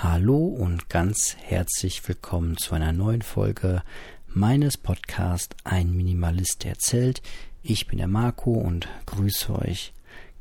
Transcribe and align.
Hallo 0.00 0.46
und 0.46 0.88
ganz 0.88 1.34
herzlich 1.40 2.06
willkommen 2.06 2.56
zu 2.56 2.76
einer 2.76 2.92
neuen 2.92 3.22
Folge 3.22 3.82
meines 4.28 4.76
Podcasts 4.76 5.56
Ein 5.64 5.92
Minimalist 5.92 6.64
erzählt. 6.64 7.20
Ich 7.64 7.88
bin 7.88 7.98
der 7.98 8.06
Marco 8.06 8.52
und 8.52 8.86
grüße 9.06 9.58
euch 9.58 9.92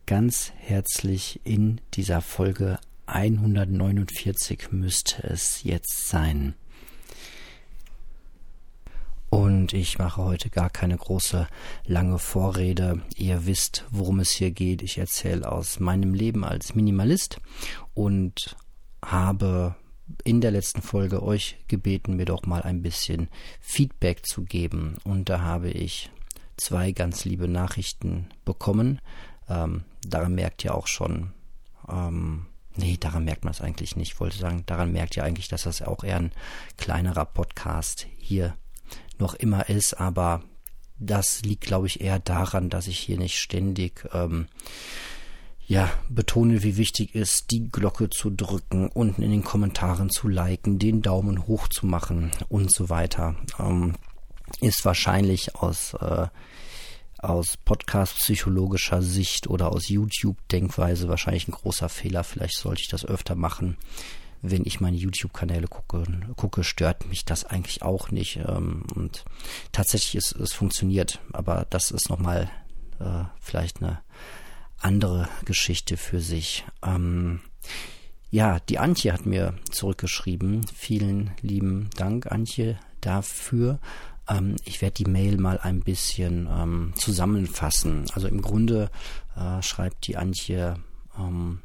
ganz 0.06 0.52
herzlich 0.58 1.42
in 1.44 1.82
dieser 1.96 2.22
Folge 2.22 2.78
149 3.08 4.72
müsste 4.74 5.24
es 5.24 5.64
jetzt 5.64 6.08
sein. 6.08 6.54
Und 9.32 9.74
ich 9.74 9.98
mache 9.98 10.24
heute 10.24 10.52
gar 10.52 10.70
keine 10.70 10.98
große 10.98 11.48
lange 11.84 12.20
Vorrede. 12.20 13.02
Ihr 13.16 13.48
wisst, 13.48 13.86
worum 13.90 14.20
es 14.20 14.30
hier 14.30 14.52
geht. 14.52 14.84
Ich 14.84 15.00
erzähle 15.00 15.52
aus 15.52 15.80
meinem 15.80 16.14
Leben 16.14 16.44
als 16.44 16.76
Minimalist 16.76 17.40
und 17.96 18.56
habe 19.04 19.76
in 20.24 20.42
der 20.42 20.52
letzten 20.52 20.82
Folge 20.82 21.22
euch 21.24 21.58
gebeten, 21.68 22.16
mir 22.16 22.26
doch 22.26 22.46
mal 22.46 22.62
ein 22.62 22.82
bisschen 22.82 23.30
Feedback 23.60 24.26
zu 24.26 24.44
geben. 24.44 24.96
Und 25.04 25.30
da 25.30 25.42
habe 25.42 25.70
ich 25.70 26.10
zwei 26.56 26.92
ganz 26.92 27.26
liebe 27.26 27.48
Nachrichten 27.48 28.28
bekommen. 28.46 29.02
Ähm, 29.50 29.84
daran 30.06 30.36
merkt 30.36 30.64
ihr 30.64 30.76
auch 30.76 30.88
schon, 30.88 31.32
ähm, 31.90 32.46
nee, 32.76 32.98
daran 32.98 33.26
merkt 33.26 33.44
man 33.44 33.52
es 33.52 33.62
eigentlich 33.62 33.96
nicht. 33.96 34.14
Ich 34.14 34.20
wollte 34.20 34.38
sagen, 34.38 34.64
daran 34.66 34.92
merkt 34.92 35.18
ihr 35.18 35.24
eigentlich, 35.24 35.48
dass 35.48 35.64
das 35.64 35.82
auch 35.82 36.04
eher 36.04 36.18
ein 36.18 36.32
kleinerer 36.78 37.26
Podcast 37.26 38.08
hier 38.18 38.56
noch 39.20 39.36
immer 39.36 39.70
ist. 39.70 39.94
Aber 39.94 40.44
das 41.00 41.42
liegt, 41.44 41.62
glaube 41.62 41.88
ich, 41.88 42.02
eher 42.02 42.20
daran, 42.20 42.70
dass 42.70 42.88
ich 42.88 43.00
hier 43.00 43.18
nicht 43.18 43.38
ständig 43.38 44.08
ähm, 44.14 44.48
ja, 45.68 45.92
betone, 46.08 46.64
wie 46.64 46.78
wichtig 46.78 47.14
ist, 47.14 47.52
die 47.52 47.70
Glocke 47.70 48.10
zu 48.10 48.30
drücken, 48.30 48.88
unten 48.88 49.22
in 49.22 49.32
den 49.32 49.44
Kommentaren 49.44 50.10
zu 50.10 50.30
liken, 50.30 50.80
den 50.80 51.02
Daumen 51.02 51.46
hoch 51.46 51.68
zu 51.68 51.86
machen 51.86 52.32
und 52.48 52.72
so 52.74 52.90
weiter. 52.90 53.36
Ähm, 53.60 53.96
ist 54.62 54.86
wahrscheinlich 54.86 55.56
aus, 55.56 55.94
äh, 55.96 56.28
aus 57.18 57.58
Podcast-psychologischer 57.58 59.02
Sicht 59.02 59.48
oder 59.48 59.74
aus 59.74 59.90
YouTube-Denkweise 59.90 61.10
wahrscheinlich 61.10 61.50
ein 61.50 61.54
großer 61.54 61.90
Fehler. 61.90 62.24
Vielleicht 62.24 62.58
sollte 62.58 62.82
ich 62.84 62.88
das 62.88 63.04
öfter 63.04 63.36
machen. 63.36 63.76
Wenn 64.42 64.64
ich 64.66 64.80
meine 64.80 64.96
YouTube-Kanäle 64.96 65.68
gucke, 65.68 66.06
gucke, 66.38 66.64
stört 66.64 67.10
mich 67.10 67.26
das 67.26 67.44
eigentlich 67.44 67.82
auch 67.82 68.10
nicht. 68.10 68.38
Ähm, 68.38 68.84
und 68.96 69.26
tatsächlich 69.74 70.16
ist 70.16 70.32
es 70.32 70.54
funktioniert, 70.54 71.20
aber 71.34 71.68
das 71.70 71.92
ist 71.92 72.10
nochmal 72.10 72.50
äh, 73.02 73.26
vielleicht 73.42 73.84
eine 73.84 74.00
andere 74.80 75.28
Geschichte 75.46 75.98
für 75.98 76.20
sich. 76.20 76.66
Ähm, 76.84 77.42
ja, 78.30 78.60
die 78.60 78.80
Antje 78.80 79.14
hat 79.14 79.26
mir 79.26 79.54
zurückgeschrieben. 79.72 80.66
Vielen 80.74 81.32
lieben 81.42 81.90
Dank, 81.96 82.32
Antje, 82.32 82.78
dafür. 83.02 83.80
Ähm, 84.30 84.56
ich 84.66 84.82
werde 84.82 84.96
die 84.96 85.10
Mail 85.10 85.38
mal 85.38 85.60
ein 85.60 85.80
bisschen 85.80 86.48
ähm, 86.52 86.94
zusammenfassen. 86.96 88.06
Also 88.14 88.28
im 88.28 88.42
Grunde 88.42 88.90
äh, 89.36 89.62
schreibt 89.62 90.08
die 90.08 90.18
Antje, 90.18 90.76
ähm, 91.18 91.62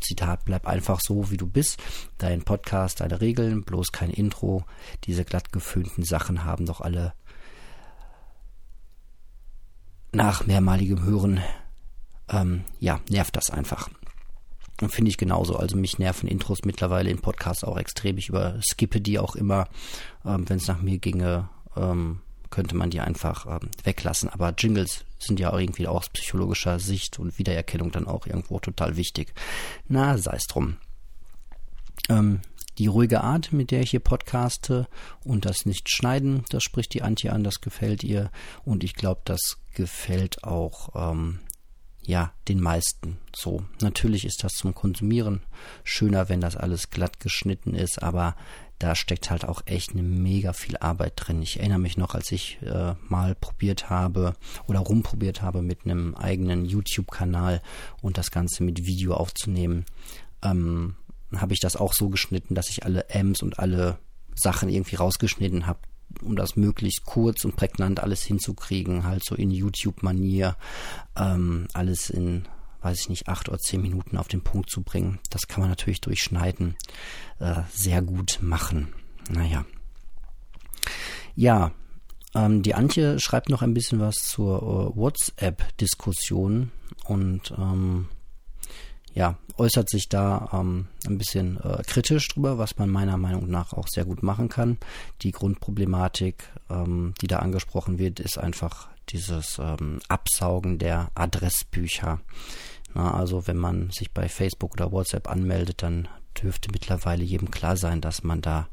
Zitat, 0.00 0.44
bleib 0.44 0.66
einfach 0.66 1.00
so, 1.00 1.30
wie 1.30 1.36
du 1.36 1.46
bist. 1.46 1.82
Dein 2.18 2.42
Podcast, 2.42 3.00
deine 3.00 3.20
Regeln, 3.20 3.64
bloß 3.64 3.92
kein 3.92 4.10
Intro. 4.10 4.64
Diese 5.04 5.24
glatt 5.24 5.52
geföhnten 5.52 6.04
Sachen 6.04 6.44
haben 6.44 6.66
doch 6.66 6.80
alle 6.80 7.12
nach 10.12 10.46
mehrmaligem 10.46 11.02
Hören 11.02 11.40
ähm, 12.30 12.64
ja, 12.78 13.00
nervt 13.08 13.36
das 13.36 13.50
einfach. 13.50 13.88
Finde 14.88 15.10
ich 15.10 15.18
genauso. 15.18 15.56
Also 15.56 15.76
mich 15.76 15.98
nerven 15.98 16.28
Intros 16.28 16.60
mittlerweile 16.64 17.10
in 17.10 17.20
Podcasts 17.20 17.64
auch 17.64 17.76
extrem. 17.76 18.16
Ich 18.16 18.30
überskippe 18.30 19.00
die 19.00 19.18
auch 19.18 19.36
immer. 19.36 19.68
Ähm, 20.24 20.48
Wenn 20.48 20.56
es 20.56 20.68
nach 20.68 20.80
mir 20.80 20.98
ginge, 20.98 21.50
ähm, 21.76 22.20
könnte 22.48 22.74
man 22.74 22.90
die 22.90 23.00
einfach 23.00 23.46
ähm, 23.46 23.70
weglassen. 23.84 24.28
Aber 24.28 24.54
Jingles 24.56 25.04
sind 25.18 25.38
ja 25.38 25.52
auch 25.52 25.58
irgendwie 25.58 25.86
auch 25.86 25.96
aus 25.96 26.08
psychologischer 26.08 26.78
Sicht 26.78 27.18
und 27.18 27.38
Wiedererkennung 27.38 27.90
dann 27.90 28.06
auch 28.06 28.26
irgendwo 28.26 28.58
total 28.58 28.96
wichtig. 28.96 29.34
Na, 29.86 30.16
sei 30.16 30.36
es 30.36 30.46
drum. 30.46 30.76
Ähm, 32.08 32.40
die 32.78 32.86
ruhige 32.86 33.22
Art, 33.22 33.52
mit 33.52 33.70
der 33.70 33.82
ich 33.82 33.90
hier 33.90 34.00
podcaste 34.00 34.88
und 35.24 35.44
das 35.44 35.66
nicht 35.66 35.90
schneiden, 35.90 36.44
das 36.48 36.62
spricht 36.62 36.94
die 36.94 37.02
Antje 37.02 37.32
an, 37.32 37.44
das 37.44 37.60
gefällt 37.60 38.02
ihr. 38.02 38.30
Und 38.64 38.82
ich 38.82 38.94
glaube, 38.94 39.20
das 39.24 39.58
gefällt 39.74 40.42
auch 40.44 41.12
ähm, 41.12 41.40
ja, 42.02 42.32
den 42.48 42.60
meisten 42.60 43.18
so. 43.34 43.62
Natürlich 43.80 44.24
ist 44.24 44.42
das 44.42 44.52
zum 44.52 44.74
Konsumieren 44.74 45.42
schöner, 45.84 46.28
wenn 46.28 46.40
das 46.40 46.56
alles 46.56 46.90
glatt 46.90 47.20
geschnitten 47.20 47.74
ist, 47.74 48.02
aber 48.02 48.36
da 48.78 48.94
steckt 48.94 49.30
halt 49.30 49.44
auch 49.44 49.62
echt 49.66 49.90
eine 49.90 50.02
mega 50.02 50.54
viel 50.54 50.78
Arbeit 50.78 51.12
drin. 51.16 51.42
Ich 51.42 51.58
erinnere 51.58 51.78
mich 51.78 51.98
noch, 51.98 52.14
als 52.14 52.32
ich 52.32 52.58
äh, 52.62 52.94
mal 53.08 53.34
probiert 53.34 53.90
habe 53.90 54.34
oder 54.66 54.80
rumprobiert 54.80 55.42
habe 55.42 55.60
mit 55.60 55.84
einem 55.84 56.14
eigenen 56.14 56.64
YouTube-Kanal 56.64 57.60
und 58.00 58.16
das 58.16 58.30
Ganze 58.30 58.62
mit 58.62 58.86
Video 58.86 59.14
aufzunehmen, 59.14 59.84
ähm, 60.42 60.96
habe 61.36 61.52
ich 61.52 61.60
das 61.60 61.76
auch 61.76 61.92
so 61.92 62.08
geschnitten, 62.08 62.54
dass 62.54 62.70
ich 62.70 62.84
alle 62.84 63.08
M's 63.10 63.42
und 63.42 63.58
alle 63.58 63.98
Sachen 64.34 64.70
irgendwie 64.70 64.96
rausgeschnitten 64.96 65.66
habe, 65.66 65.80
um 66.22 66.36
das 66.36 66.56
möglichst 66.56 67.04
kurz 67.04 67.44
und 67.44 67.56
prägnant 67.56 68.00
alles 68.00 68.22
hinzukriegen, 68.22 69.04
halt 69.04 69.24
so 69.24 69.34
in 69.34 69.50
YouTube-Manier, 69.50 70.56
ähm, 71.16 71.68
alles 71.72 72.10
in, 72.10 72.46
weiß 72.82 73.00
ich 73.00 73.08
nicht, 73.08 73.28
acht 73.28 73.48
oder 73.48 73.58
zehn 73.58 73.82
Minuten 73.82 74.16
auf 74.16 74.28
den 74.28 74.42
Punkt 74.42 74.70
zu 74.70 74.82
bringen. 74.82 75.18
Das 75.30 75.46
kann 75.46 75.60
man 75.60 75.70
natürlich 75.70 76.00
durchschneiden, 76.00 76.76
äh, 77.38 77.62
sehr 77.72 78.02
gut 78.02 78.38
machen. 78.40 78.92
Naja. 79.30 79.64
Ja, 81.34 81.72
ähm, 82.34 82.62
die 82.62 82.74
Antje 82.74 83.18
schreibt 83.18 83.48
noch 83.48 83.62
ein 83.62 83.74
bisschen 83.74 84.00
was 84.00 84.16
zur 84.16 84.58
äh, 84.58 84.96
WhatsApp-Diskussion 84.96 86.70
und 87.04 87.52
ähm, 87.56 88.08
ja, 89.14 89.36
äußert 89.56 89.90
sich 89.90 90.08
da 90.08 90.48
ähm, 90.52 90.86
ein 91.06 91.18
bisschen 91.18 91.58
äh, 91.60 91.82
kritisch 91.86 92.28
drüber, 92.28 92.58
was 92.58 92.78
man 92.78 92.88
meiner 92.88 93.16
Meinung 93.16 93.50
nach 93.50 93.72
auch 93.72 93.88
sehr 93.88 94.04
gut 94.04 94.22
machen 94.22 94.48
kann. 94.48 94.78
Die 95.22 95.32
Grundproblematik, 95.32 96.44
ähm, 96.70 97.14
die 97.20 97.26
da 97.26 97.40
angesprochen 97.40 97.98
wird, 97.98 98.20
ist 98.20 98.38
einfach 98.38 98.88
dieses 99.08 99.58
ähm, 99.58 100.00
Absaugen 100.08 100.78
der 100.78 101.10
Adressbücher. 101.14 102.20
Na, 102.94 103.14
also 103.14 103.46
wenn 103.46 103.56
man 103.56 103.90
sich 103.90 104.12
bei 104.12 104.28
Facebook 104.28 104.72
oder 104.72 104.92
WhatsApp 104.92 105.28
anmeldet, 105.28 105.82
dann 105.82 106.08
dürfte 106.40 106.70
mittlerweile 106.72 107.24
jedem 107.24 107.50
klar 107.50 107.76
sein, 107.76 108.00
dass 108.00 108.22
man 108.22 108.40
da 108.40 108.68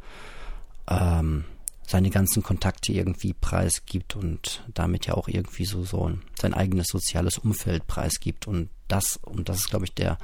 ähm, 0.87 1.45
seine 1.85 2.09
ganzen 2.09 2.43
Kontakte 2.43 2.91
irgendwie 2.91 3.33
preisgibt 3.33 4.15
und 4.15 4.63
damit 4.73 5.07
ja 5.07 5.13
auch 5.13 5.27
irgendwie 5.27 5.65
so, 5.65 5.83
so 5.83 6.09
ein, 6.09 6.21
sein 6.39 6.53
eigenes 6.53 6.87
soziales 6.87 7.37
Umfeld 7.37 7.87
preisgibt. 7.87 8.47
Und 8.47 8.69
das, 8.87 9.19
und 9.23 9.49
das 9.49 9.57
ist, 9.57 9.69
glaube 9.69 9.85
ich, 9.85 9.93
der 9.93 10.17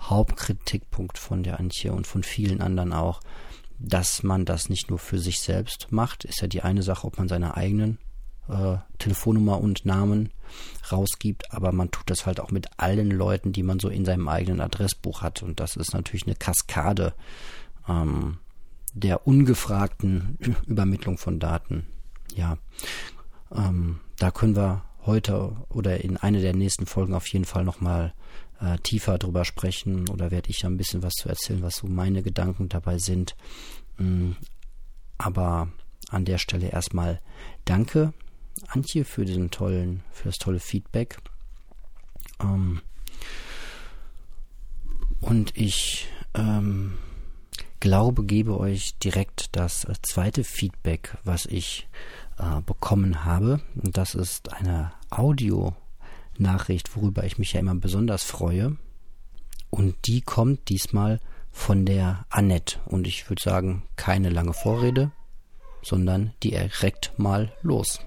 Hauptkritikpunkt 0.00 1.18
von 1.18 1.42
der 1.42 1.58
Antje 1.58 1.92
und 1.92 2.06
von 2.06 2.22
vielen 2.22 2.60
anderen 2.60 2.92
auch, 2.92 3.20
dass 3.78 4.22
man 4.22 4.44
das 4.44 4.68
nicht 4.68 4.90
nur 4.90 4.98
für 4.98 5.18
sich 5.18 5.40
selbst 5.40 5.88
macht, 5.90 6.24
ist 6.24 6.40
ja 6.40 6.48
die 6.48 6.62
eine 6.62 6.82
Sache, 6.82 7.06
ob 7.06 7.18
man 7.18 7.28
seine 7.28 7.56
eigenen 7.56 7.98
äh, 8.48 8.76
Telefonnummer 8.98 9.60
und 9.60 9.84
Namen 9.84 10.30
rausgibt, 10.90 11.52
aber 11.52 11.72
man 11.72 11.90
tut 11.90 12.10
das 12.10 12.26
halt 12.26 12.40
auch 12.40 12.50
mit 12.50 12.68
allen 12.78 13.10
Leuten, 13.10 13.52
die 13.52 13.62
man 13.62 13.78
so 13.78 13.88
in 13.88 14.04
seinem 14.04 14.28
eigenen 14.28 14.60
Adressbuch 14.60 15.22
hat. 15.22 15.42
Und 15.42 15.60
das 15.60 15.76
ist 15.76 15.92
natürlich 15.92 16.26
eine 16.26 16.34
Kaskade. 16.34 17.14
Ähm, 17.88 18.38
der 18.94 19.26
ungefragten 19.26 20.38
Übermittlung 20.66 21.18
von 21.18 21.38
Daten. 21.38 21.86
Ja, 22.34 22.58
ähm, 23.54 24.00
da 24.18 24.30
können 24.30 24.56
wir 24.56 24.82
heute 25.08 25.56
oder 25.68 26.04
in 26.04 26.16
einer 26.16 26.40
der 26.40 26.54
nächsten 26.54 26.86
Folgen 26.86 27.14
auf 27.14 27.26
jeden 27.28 27.44
Fall 27.44 27.64
nochmal 27.64 28.14
äh, 28.60 28.78
tiefer 28.78 29.18
drüber 29.18 29.44
sprechen 29.44 30.08
oder 30.08 30.30
werde 30.30 30.50
ich 30.50 30.64
ein 30.64 30.76
bisschen 30.76 31.02
was 31.02 31.14
zu 31.14 31.28
erzählen, 31.28 31.62
was 31.62 31.76
so 31.76 31.88
meine 31.88 32.22
Gedanken 32.22 32.68
dabei 32.68 32.98
sind. 32.98 33.34
Ähm, 33.98 34.36
aber 35.16 35.68
an 36.10 36.24
der 36.24 36.38
Stelle 36.38 36.68
erstmal 36.68 37.20
danke, 37.64 38.12
Antje, 38.68 39.04
für 39.04 39.24
diesen 39.24 39.50
tollen, 39.50 40.02
für 40.12 40.28
das 40.28 40.36
tolle 40.36 40.60
Feedback. 40.60 41.18
Ähm, 42.40 42.80
und 45.20 45.56
ich 45.56 46.08
ähm, 46.34 46.98
glaube, 47.80 48.24
gebe 48.24 48.58
euch 48.58 48.96
direkt 48.98 49.56
das 49.56 49.86
zweite 50.02 50.44
Feedback, 50.44 51.16
was 51.24 51.46
ich 51.46 51.88
äh, 52.38 52.60
bekommen 52.62 53.24
habe. 53.24 53.60
Und 53.76 53.96
das 53.96 54.14
ist 54.14 54.52
eine 54.52 54.92
Audio-Nachricht, 55.10 56.96
worüber 56.96 57.24
ich 57.24 57.38
mich 57.38 57.52
ja 57.52 57.60
immer 57.60 57.74
besonders 57.74 58.24
freue. 58.24 58.76
Und 59.70 59.96
die 60.06 60.20
kommt 60.20 60.68
diesmal 60.68 61.20
von 61.50 61.84
der 61.84 62.24
Annette. 62.30 62.78
Und 62.86 63.06
ich 63.06 63.28
würde 63.28 63.42
sagen, 63.42 63.82
keine 63.96 64.30
lange 64.30 64.54
Vorrede, 64.54 65.10
sondern 65.82 66.32
direkt 66.42 67.18
mal 67.18 67.52
los. 67.62 68.00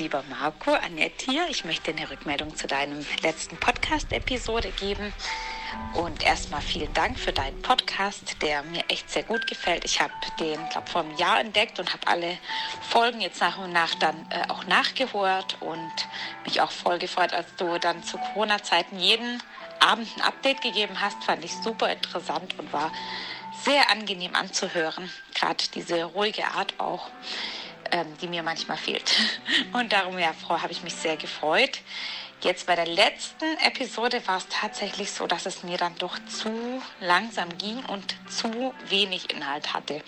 Lieber 0.00 0.22
Marco, 0.30 0.72
Annette 0.72 1.24
hier. 1.28 1.48
Ich 1.50 1.64
möchte 1.64 1.90
eine 1.90 2.08
Rückmeldung 2.08 2.54
zu 2.54 2.68
deinem 2.68 3.04
letzten 3.22 3.56
Podcast-Episode 3.56 4.70
geben. 4.78 5.12
Und 5.94 6.22
erstmal 6.22 6.60
vielen 6.60 6.92
Dank 6.94 7.18
für 7.18 7.32
deinen 7.32 7.60
Podcast, 7.62 8.36
der 8.42 8.62
mir 8.62 8.84
echt 8.88 9.10
sehr 9.10 9.22
gut 9.22 9.46
gefällt. 9.46 9.84
Ich 9.84 10.00
habe 10.00 10.12
den, 10.38 10.58
glaube 10.68 10.88
vor 10.88 11.02
einem 11.02 11.16
Jahr 11.16 11.40
entdeckt 11.40 11.78
und 11.78 11.92
habe 11.92 12.06
alle 12.06 12.38
Folgen 12.88 13.20
jetzt 13.20 13.40
nach 13.40 13.58
und 13.58 13.72
nach 13.72 13.94
dann 13.96 14.14
äh, 14.30 14.48
auch 14.48 14.64
nachgehört 14.66 15.56
und 15.60 15.92
mich 16.44 16.60
auch 16.60 16.70
voll 16.70 16.98
gefreut, 16.98 17.32
als 17.32 17.54
du 17.56 17.78
dann 17.78 18.02
zu 18.02 18.18
Corona-Zeiten 18.18 18.98
jeden 18.98 19.42
Abend 19.80 20.08
ein 20.16 20.22
Update 20.22 20.62
gegeben 20.62 21.00
hast. 21.00 21.22
Fand 21.24 21.44
ich 21.44 21.52
super 21.52 21.90
interessant 21.90 22.58
und 22.58 22.72
war 22.72 22.92
sehr 23.64 23.90
angenehm 23.90 24.34
anzuhören. 24.34 25.10
Gerade 25.34 25.64
diese 25.74 26.04
ruhige 26.04 26.46
Art 26.46 26.74
auch 26.78 27.10
ähm, 27.90 28.06
die 28.20 28.28
mir 28.28 28.42
manchmal 28.42 28.76
fehlt. 28.76 29.14
Und 29.72 29.92
darum 29.92 30.18
ja, 30.18 30.32
habe 30.48 30.72
ich 30.72 30.82
mich 30.82 30.94
sehr 30.94 31.16
gefreut. 31.16 31.80
Jetzt 32.40 32.66
bei 32.68 32.76
der 32.76 32.86
letzten 32.86 33.58
Episode 33.64 34.24
war 34.28 34.36
es 34.36 34.46
tatsächlich 34.48 35.10
so, 35.10 35.26
dass 35.26 35.44
es 35.44 35.64
mir 35.64 35.76
dann 35.76 35.96
doch 35.98 36.16
zu 36.26 36.80
langsam 37.00 37.58
ging 37.58 37.84
und 37.86 38.14
zu 38.30 38.72
wenig 38.86 39.32
Inhalt 39.34 39.74
hatte. 39.74 40.02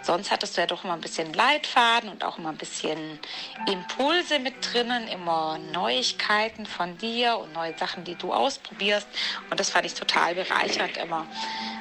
Sonst 0.00 0.30
hattest 0.30 0.56
du 0.56 0.60
ja 0.60 0.68
doch 0.68 0.84
immer 0.84 0.92
ein 0.92 1.00
bisschen 1.00 1.34
Leitfaden 1.34 2.10
und 2.10 2.22
auch 2.22 2.38
immer 2.38 2.50
ein 2.50 2.58
bisschen 2.58 3.18
Impulse 3.66 4.38
mit 4.38 4.54
drinnen, 4.60 5.08
immer 5.08 5.58
Neuigkeiten 5.72 6.64
von 6.64 6.96
dir 6.98 7.38
und 7.38 7.52
neue 7.54 7.76
Sachen, 7.76 8.04
die 8.04 8.14
du 8.14 8.32
ausprobierst. 8.32 9.08
Und 9.50 9.58
das 9.58 9.70
fand 9.70 9.84
ich 9.86 9.94
total 9.94 10.36
bereichernd 10.36 10.96
immer. 10.98 11.26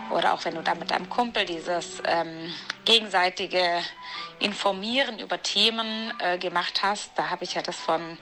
Oder 0.10 0.34
auch 0.34 0.44
wenn 0.44 0.56
du 0.56 0.64
da 0.64 0.74
mit 0.74 0.90
deinem 0.90 1.10
Kumpel 1.10 1.46
dieses 1.46 2.02
ähm, 2.06 2.52
gegenseitige 2.86 3.84
Informieren 4.40 5.20
über 5.20 5.44
Themen 5.44 6.12
äh, 6.20 6.40
gemacht 6.40 6.82
hast. 6.82 7.12
Da 7.16 7.30
habe 7.30 7.44
ich 7.44 7.54
ja 7.54 7.62
das 7.62 7.76
von 7.76 8.18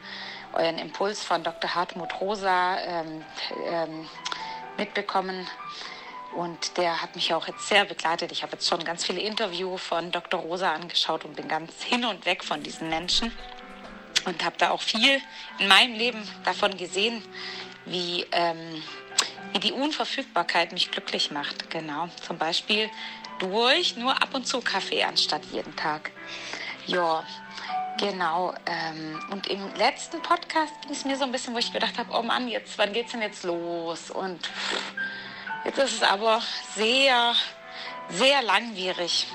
euren 0.54 0.78
Impuls 0.78 1.24
von 1.24 1.44
Dr. 1.44 1.76
Hartmut 1.76 2.20
Rosa 2.20 2.78
ähm, 2.80 3.24
ähm, 3.66 4.10
mitbekommen. 4.78 5.48
Und 6.36 6.78
der 6.78 7.02
hat 7.02 7.16
mich 7.16 7.34
auch 7.34 7.48
jetzt 7.48 7.68
sehr 7.68 7.84
begleitet. 7.86 8.32
Ich 8.32 8.42
habe 8.42 8.54
jetzt 8.54 8.68
schon 8.68 8.84
ganz 8.84 9.06
viele 9.06 9.20
Interviews 9.20 9.82
von 9.82 10.12
Dr. 10.12 10.40
Rosa 10.40 10.74
angeschaut 10.74 11.26
und 11.26 11.36
bin 11.36 11.48
ganz 11.48 11.84
hin 11.84 12.06
und 12.06 12.26
weg 12.26 12.44
von 12.44 12.64
diesen 12.64 12.90
Menschen. 12.90 13.32
Und 14.26 14.46
habe 14.46 14.56
da 14.58 14.70
auch 14.70 14.82
viel 14.82 15.20
in 15.60 15.68
meinem 15.68 15.96
Leben 15.96 16.22
davon 16.46 16.78
gesehen, 16.78 17.24
wie, 17.86 18.26
ähm, 18.32 18.84
wie 19.52 19.60
die 19.60 19.72
Unverfügbarkeit 19.72 20.72
mich 20.72 20.92
glücklich 20.92 21.32
macht. 21.32 21.70
Genau. 21.70 22.08
Zum 22.26 22.38
Beispiel 22.38 22.90
durch 23.40 23.98
nur 23.98 24.22
ab 24.22 24.30
und 24.34 24.48
zu 24.48 24.62
Kaffee 24.62 25.04
anstatt 25.04 25.44
jeden 25.52 25.76
Tag. 25.76 26.12
Ja, 26.86 27.24
genau. 27.98 28.54
Ähm, 28.66 29.20
und 29.32 29.48
im 29.48 29.74
letzten 29.76 30.22
Podcast 30.22 30.74
ging 30.82 30.92
es 30.92 31.06
mir 31.06 31.18
so 31.18 31.24
ein 31.24 31.32
bisschen, 31.32 31.54
wo 31.54 31.58
ich 31.58 31.72
gedacht 31.72 31.98
habe, 31.98 32.12
oh 32.14 32.22
Mann, 32.22 32.48
jetzt, 32.48 32.78
wann 32.78 32.94
geht's 32.94 33.12
denn 33.12 33.22
jetzt 33.22 33.44
los? 33.44 34.12
Und 34.12 34.50
jetzt 35.66 35.78
ist 35.78 35.96
es 35.96 36.04
aber 36.04 36.42
sehr, 36.76 37.34
sehr 38.10 38.42
langwierig. 38.42 39.28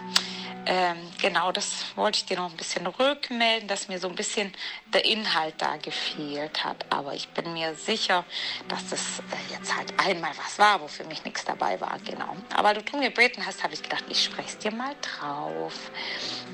Ähm, 0.69 0.97
genau, 1.23 1.53
das 1.53 1.97
wollte 1.97 2.19
ich 2.19 2.25
dir 2.25 2.37
noch 2.37 2.51
ein 2.51 2.57
bisschen 2.57 2.89
rückmelden, 2.89 3.69
dass 3.69 3.87
mir 3.87 4.01
so 4.01 4.09
ein 4.09 4.17
bisschen 4.17 4.53
der 4.93 5.05
Inhalt 5.05 5.55
da 5.59 5.77
gefehlt 5.77 6.65
hat. 6.65 6.85
Aber 6.91 7.15
ich 7.15 7.29
bin 7.29 7.53
mir 7.53 7.77
sicher, 7.77 8.25
dass 8.67 8.89
das 8.89 9.21
äh, 9.21 9.55
jetzt 9.55 9.77
halt 9.77 9.95
einmal 10.05 10.33
was 10.37 10.59
war, 10.59 10.81
wo 10.81 10.89
für 10.89 11.05
mich 11.05 11.25
nichts 11.25 11.45
dabei 11.45 11.81
war. 11.81 11.97
Genau. 12.05 12.37
Aber 12.53 12.75
du 12.75 12.83
drum 12.83 13.01
gebeten 13.01 13.47
hast, 13.47 13.63
habe 13.63 13.75
ich 13.75 13.83
gedacht, 13.83 14.05
ich 14.09 14.25
spreche 14.25 14.49
es 14.49 14.59
dir 14.59 14.73
mal 14.73 14.95
drauf. 15.01 15.75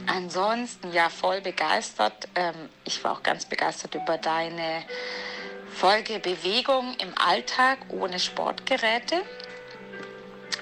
Ansonsten, 0.07 0.93
ja, 0.93 1.09
voll 1.09 1.41
begeistert. 1.41 2.29
Ähm, 2.35 2.69
ich 2.85 3.03
war 3.03 3.13
auch 3.13 3.23
ganz 3.23 3.47
begeistert 3.47 3.95
über 3.95 4.19
deine 4.19 4.85
Folge 5.75 6.19
Bewegung 6.19 6.95
im 6.99 7.17
Alltag 7.17 7.79
ohne 7.89 8.21
Sportgeräte. 8.21 9.23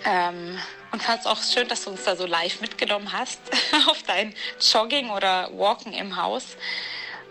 Ähm, 0.04 0.56
und 0.92 1.02
fand 1.02 1.20
es 1.20 1.26
auch 1.26 1.42
schön, 1.42 1.68
dass 1.68 1.84
du 1.84 1.90
uns 1.90 2.04
da 2.04 2.16
so 2.16 2.26
live 2.26 2.60
mitgenommen 2.60 3.12
hast 3.12 3.40
auf 3.88 4.02
dein 4.04 4.34
Jogging 4.60 5.10
oder 5.10 5.50
Walken 5.52 5.92
im 5.92 6.16
Haus. 6.16 6.56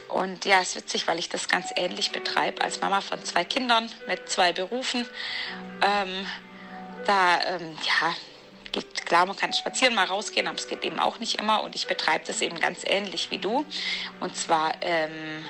Und 0.08 0.46
ja, 0.46 0.62
es 0.62 0.70
ist 0.70 0.76
witzig, 0.78 1.08
weil 1.08 1.20
ich 1.20 1.30
das 1.30 1.48
ganz 1.48 1.68
ähnlich 1.76 2.12
betreibe 2.12 2.62
als 2.64 2.82
Mama 2.82 3.02
von 3.02 3.24
zwei 3.24 3.44
Kindern 3.44 3.92
mit 4.08 4.30
zwei 4.30 4.54
Berufen. 4.54 5.06
Ähm, 5.82 6.26
da, 7.06 7.40
ähm, 7.46 7.78
ja, 7.86 8.16
geht 8.72 9.06
klar, 9.06 9.26
man 9.26 9.36
kann 9.36 9.54
spazieren 9.54 9.94
mal 9.94 10.06
rausgehen, 10.06 10.48
aber 10.48 10.58
es 10.58 10.68
geht 10.68 10.84
eben 10.84 11.00
auch 11.00 11.20
nicht 11.20 11.40
immer. 11.40 11.64
Und 11.64 11.76
ich 11.76 11.86
betreibe 11.86 12.26
das 12.26 12.42
eben 12.42 12.60
ganz 12.60 12.82
ähnlich 12.86 13.30
wie 13.30 13.38
du. 13.38 13.66
Und 14.20 14.36
zwar 14.36 14.74
ähm, 14.82 15.46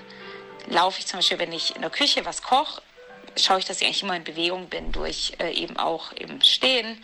laufe 0.68 1.00
ich 1.00 1.08
zum 1.08 1.20
Beispiel, 1.20 1.40
wenn 1.40 1.54
ich 1.54 1.76
in 1.76 1.82
der 1.82 1.92
Küche 1.92 2.26
was 2.26 2.42
koche, 2.42 2.82
schaue 3.38 3.60
ich, 3.60 3.66
dass 3.66 3.80
ich 3.80 3.86
eigentlich 3.86 4.04
immer 4.04 4.16
in 4.16 4.24
Bewegung 4.24 4.68
bin, 4.68 4.92
durch 4.92 5.34
äh, 5.40 5.52
eben 5.54 5.78
auch 5.78 6.12
im 6.14 6.42
Stehen, 6.42 7.04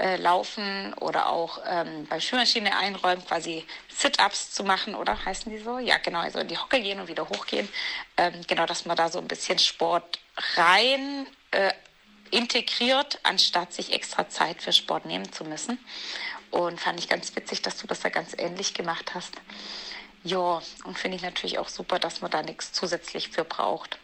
äh, 0.00 0.16
Laufen 0.16 0.94
oder 0.94 1.28
auch 1.28 1.60
ähm, 1.66 2.06
bei 2.08 2.20
Spülmaschine 2.20 2.76
einräumen, 2.76 3.24
quasi 3.24 3.66
Sit-Ups 3.88 4.52
zu 4.52 4.64
machen, 4.64 4.94
oder 4.94 5.24
heißen 5.24 5.52
die 5.52 5.58
so? 5.58 5.78
Ja, 5.78 5.98
genau, 5.98 6.20
also 6.20 6.38
in 6.38 6.48
die 6.48 6.56
Hocke 6.56 6.80
gehen 6.80 7.00
und 7.00 7.08
wieder 7.08 7.28
hochgehen. 7.28 7.68
Ähm, 8.16 8.32
genau, 8.46 8.64
dass 8.64 8.86
man 8.86 8.96
da 8.96 9.10
so 9.10 9.18
ein 9.18 9.28
bisschen 9.28 9.58
Sport 9.58 10.18
rein 10.56 11.26
äh, 11.50 11.72
integriert, 12.30 13.18
anstatt 13.24 13.74
sich 13.74 13.92
extra 13.92 14.28
Zeit 14.28 14.62
für 14.62 14.72
Sport 14.72 15.04
nehmen 15.04 15.30
zu 15.32 15.44
müssen. 15.44 15.78
Und 16.50 16.80
fand 16.80 16.98
ich 16.98 17.08
ganz 17.08 17.36
witzig, 17.36 17.62
dass 17.62 17.76
du 17.76 17.86
das 17.86 18.00
da 18.00 18.08
ganz 18.08 18.34
ähnlich 18.36 18.74
gemacht 18.74 19.12
hast. 19.14 19.34
Ja, 20.24 20.62
und 20.84 20.98
finde 20.98 21.16
ich 21.16 21.22
natürlich 21.22 21.58
auch 21.58 21.68
super, 21.68 21.98
dass 21.98 22.20
man 22.20 22.30
da 22.30 22.42
nichts 22.42 22.72
zusätzlich 22.72 23.28
für 23.28 23.44
braucht. 23.44 23.98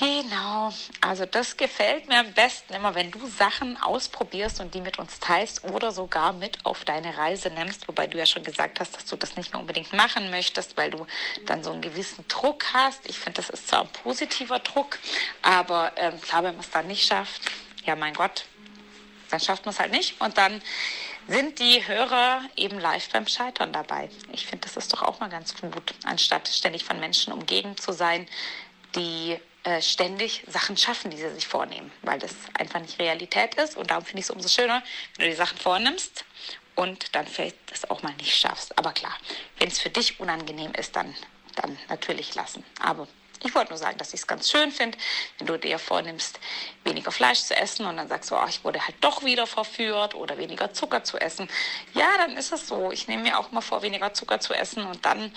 Genau, 0.00 0.72
also 1.00 1.26
das 1.26 1.56
gefällt 1.56 2.06
mir 2.06 2.20
am 2.20 2.32
besten 2.32 2.72
immer, 2.72 2.94
wenn 2.94 3.10
du 3.10 3.26
Sachen 3.26 3.76
ausprobierst 3.76 4.60
und 4.60 4.72
die 4.72 4.80
mit 4.80 4.96
uns 5.00 5.18
teilst 5.18 5.64
oder 5.64 5.90
sogar 5.90 6.32
mit 6.32 6.64
auf 6.64 6.84
deine 6.84 7.18
Reise 7.18 7.50
nimmst, 7.50 7.88
wobei 7.88 8.06
du 8.06 8.16
ja 8.16 8.24
schon 8.24 8.44
gesagt 8.44 8.78
hast, 8.78 8.94
dass 8.94 9.06
du 9.06 9.16
das 9.16 9.34
nicht 9.34 9.52
mehr 9.52 9.60
unbedingt 9.60 9.92
machen 9.92 10.30
möchtest, 10.30 10.76
weil 10.76 10.92
du 10.92 11.04
dann 11.46 11.64
so 11.64 11.72
einen 11.72 11.82
gewissen 11.82 12.24
Druck 12.28 12.66
hast. 12.72 13.08
Ich 13.08 13.18
finde, 13.18 13.38
das 13.38 13.50
ist 13.50 13.66
zwar 13.66 13.80
ein 13.80 13.88
positiver 13.88 14.60
Druck, 14.60 15.00
aber 15.42 15.90
ähm, 15.96 16.20
klar, 16.20 16.44
wenn 16.44 16.54
man 16.54 16.60
es 16.60 16.70
dann 16.70 16.86
nicht 16.86 17.04
schafft, 17.04 17.42
ja 17.84 17.96
mein 17.96 18.14
Gott, 18.14 18.44
dann 19.30 19.40
schafft 19.40 19.66
man 19.66 19.72
es 19.72 19.80
halt 19.80 19.90
nicht 19.90 20.20
und 20.20 20.38
dann 20.38 20.62
sind 21.26 21.58
die 21.58 21.84
Hörer 21.88 22.42
eben 22.54 22.78
live 22.78 23.08
beim 23.10 23.26
Scheitern 23.26 23.72
dabei. 23.72 24.10
Ich 24.30 24.46
finde, 24.46 24.68
das 24.68 24.76
ist 24.76 24.92
doch 24.92 25.02
auch 25.02 25.18
mal 25.18 25.28
ganz 25.28 25.56
gut, 25.56 25.92
anstatt 26.04 26.46
ständig 26.46 26.84
von 26.84 27.00
Menschen 27.00 27.32
umgeben 27.32 27.76
zu 27.76 27.90
sein, 27.90 28.28
die 28.94 29.38
äh, 29.64 29.82
ständig 29.82 30.44
Sachen 30.46 30.76
schaffen, 30.76 31.10
die 31.10 31.16
sie 31.16 31.30
sich 31.30 31.46
vornehmen, 31.46 31.90
weil 32.02 32.18
das 32.18 32.32
einfach 32.54 32.80
nicht 32.80 32.98
Realität 32.98 33.54
ist. 33.56 33.76
Und 33.76 33.90
darum 33.90 34.04
finde 34.04 34.20
ich 34.20 34.26
es 34.26 34.30
umso 34.30 34.48
schöner, 34.48 34.82
wenn 35.16 35.24
du 35.26 35.30
die 35.30 35.36
Sachen 35.36 35.58
vornimmst 35.58 36.24
und 36.74 37.14
dann 37.14 37.26
vielleicht 37.26 37.56
das 37.66 37.90
auch 37.90 38.02
mal 38.02 38.14
nicht 38.14 38.36
schaffst. 38.36 38.78
Aber 38.78 38.92
klar, 38.92 39.14
wenn 39.58 39.68
es 39.68 39.80
für 39.80 39.90
dich 39.90 40.20
unangenehm 40.20 40.72
ist, 40.74 40.94
dann, 40.94 41.14
dann 41.56 41.76
natürlich 41.88 42.34
lassen. 42.34 42.64
Aber 42.80 43.08
ich 43.44 43.54
wollte 43.54 43.70
nur 43.70 43.78
sagen, 43.78 43.98
dass 43.98 44.14
ich 44.14 44.20
es 44.20 44.26
ganz 44.26 44.50
schön 44.50 44.72
finde, 44.72 44.98
wenn 45.38 45.46
du 45.46 45.58
dir 45.58 45.78
vornimmst, 45.78 46.40
weniger 46.84 47.12
Fleisch 47.12 47.40
zu 47.40 47.56
essen 47.56 47.86
und 47.86 47.96
dann 47.96 48.08
sagst 48.08 48.30
du, 48.30 48.36
oh, 48.36 48.46
ich 48.48 48.64
wurde 48.64 48.84
halt 48.84 48.96
doch 49.00 49.24
wieder 49.24 49.46
verführt 49.46 50.14
oder 50.14 50.38
weniger 50.38 50.72
Zucker 50.72 51.04
zu 51.04 51.18
essen. 51.18 51.48
Ja, 51.94 52.08
dann 52.18 52.36
ist 52.36 52.52
es 52.52 52.66
so. 52.66 52.90
Ich 52.90 53.06
nehme 53.08 53.24
mir 53.24 53.38
auch 53.38 53.50
immer 53.50 53.62
vor, 53.62 53.82
weniger 53.82 54.12
Zucker 54.12 54.40
zu 54.40 54.54
essen 54.54 54.84
und 54.84 55.04
dann 55.04 55.32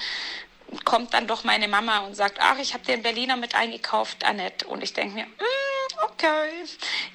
kommt 0.86 1.14
dann 1.14 1.28
doch 1.28 1.44
meine 1.44 1.68
Mama 1.68 2.00
und 2.00 2.16
sagt, 2.16 2.38
ach, 2.40 2.58
ich 2.60 2.74
habe 2.74 2.86
den 2.86 3.02
Berliner 3.02 3.38
mit 3.38 3.56
eingekauft, 3.56 4.24
Annette. 4.24 4.68
Und 4.68 4.84
ich 4.84 4.94
denke 4.94 5.16
mir, 5.16 5.26
mm, 5.26 6.04
okay, 6.06 6.50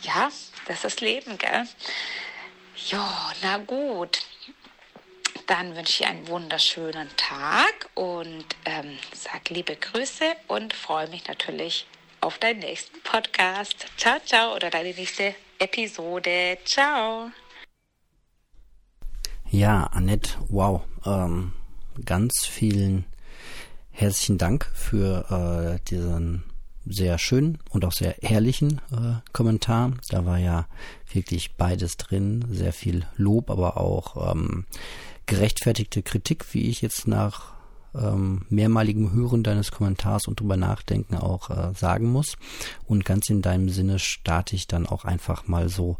ja, 0.03 0.31
das 0.67 0.85
ist 0.85 1.01
Leben, 1.01 1.39
gell? 1.39 1.67
Ja, 2.89 3.33
na 3.43 3.59
gut. 3.59 4.21
Dann 5.47 5.77
wünsche 5.77 6.03
ich 6.03 6.09
einen 6.09 6.27
wunderschönen 6.29 7.09
Tag 7.17 7.89
und 7.95 8.45
ähm, 8.65 8.99
sag 9.15 9.49
liebe 9.49 9.77
Grüße 9.77 10.35
und 10.49 10.75
freue 10.75 11.09
mich 11.09 11.27
natürlich 11.29 11.87
auf 12.21 12.39
deinen 12.39 12.61
nächsten 12.61 13.01
Podcast. 13.03 13.87
Ciao, 13.97 14.19
ciao 14.25 14.55
oder 14.55 14.71
deine 14.71 14.93
nächste 14.93 15.35
Episode. 15.59 16.59
Ciao. 16.65 17.31
Ja, 19.51 19.85
Annette, 19.93 20.31
wow. 20.49 20.83
Ähm, 21.05 21.53
ganz 22.05 22.45
vielen 22.47 23.05
herzlichen 23.97 24.37
Dank 24.37 24.71
für 24.75 25.79
äh, 25.79 25.81
diesen 25.89 26.45
sehr 26.85 27.19
schönen 27.19 27.59
und 27.71 27.85
auch 27.85 27.93
sehr 27.93 28.23
ehrlichen 28.23 28.81
äh, 28.93 29.15
Kommentar. 29.33 29.93
Da 30.11 30.27
war 30.27 30.39
ja 30.39 30.67
wirklich 31.11 31.57
beides 31.57 31.97
drin, 31.97 32.45
sehr 32.51 32.75
viel 32.75 33.07
Lob, 33.17 33.51
aber 33.51 33.79
auch 33.79 34.33
ähm, 34.33 34.67
gerechtfertigte 35.25 36.03
Kritik, 36.03 36.45
wie 36.53 36.69
ich 36.69 36.83
jetzt 36.83 37.09
nach 37.09 37.55
ähm, 37.95 38.43
mehrmaligem 38.51 39.13
Hören 39.13 39.43
deines 39.43 39.71
Kommentars 39.73 40.29
und 40.29 40.41
drüber 40.41 40.59
nachdenken 40.59 41.17
auch 41.17 41.49
äh, 41.49 41.73
sagen 41.75 42.13
muss. 42.13 42.37
Und 42.85 43.07
ganz 43.07 43.31
in 43.31 43.41
deinem 43.41 43.71
Sinne 43.71 43.99
starte 43.99 44.55
ich 44.55 44.69
dann 44.69 44.87
auch 44.87 45.07
einfach 45.07 45.49
mal 45.49 45.71
so 45.71 45.97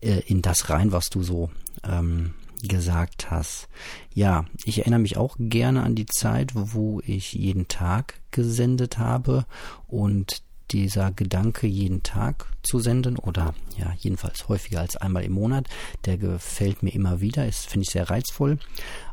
äh, 0.00 0.20
in 0.20 0.40
das 0.40 0.70
rein, 0.70 0.92
was 0.92 1.10
du 1.10 1.24
so 1.24 1.50
ähm, 1.82 2.32
gesagt 2.62 3.30
hast. 3.30 3.68
Ja, 4.14 4.44
ich 4.64 4.78
erinnere 4.78 5.00
mich 5.00 5.16
auch 5.16 5.36
gerne 5.38 5.82
an 5.82 5.94
die 5.94 6.06
Zeit, 6.06 6.52
wo 6.54 7.00
ich 7.04 7.32
jeden 7.32 7.68
Tag 7.68 8.20
gesendet 8.30 8.98
habe 8.98 9.46
und 9.86 10.42
dieser 10.70 11.10
Gedanke 11.10 11.66
jeden 11.66 12.02
Tag 12.02 12.46
zu 12.62 12.78
senden 12.78 13.16
oder 13.16 13.54
ja, 13.76 13.92
jedenfalls 13.98 14.48
häufiger 14.48 14.80
als 14.80 14.96
einmal 14.96 15.24
im 15.24 15.32
Monat, 15.32 15.68
der 16.04 16.16
gefällt 16.16 16.82
mir 16.82 16.94
immer 16.94 17.20
wieder, 17.20 17.46
ist, 17.46 17.68
finde 17.68 17.84
ich 17.84 17.90
sehr 17.90 18.08
reizvoll. 18.08 18.58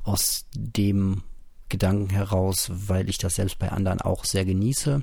Aus 0.04 0.46
dem 0.54 1.24
Gedanken 1.70 2.10
heraus, 2.10 2.70
weil 2.72 3.10
ich 3.10 3.18
das 3.18 3.36
selbst 3.36 3.60
bei 3.60 3.72
anderen 3.72 4.02
auch 4.02 4.24
sehr 4.24 4.46
genieße. 4.46 5.02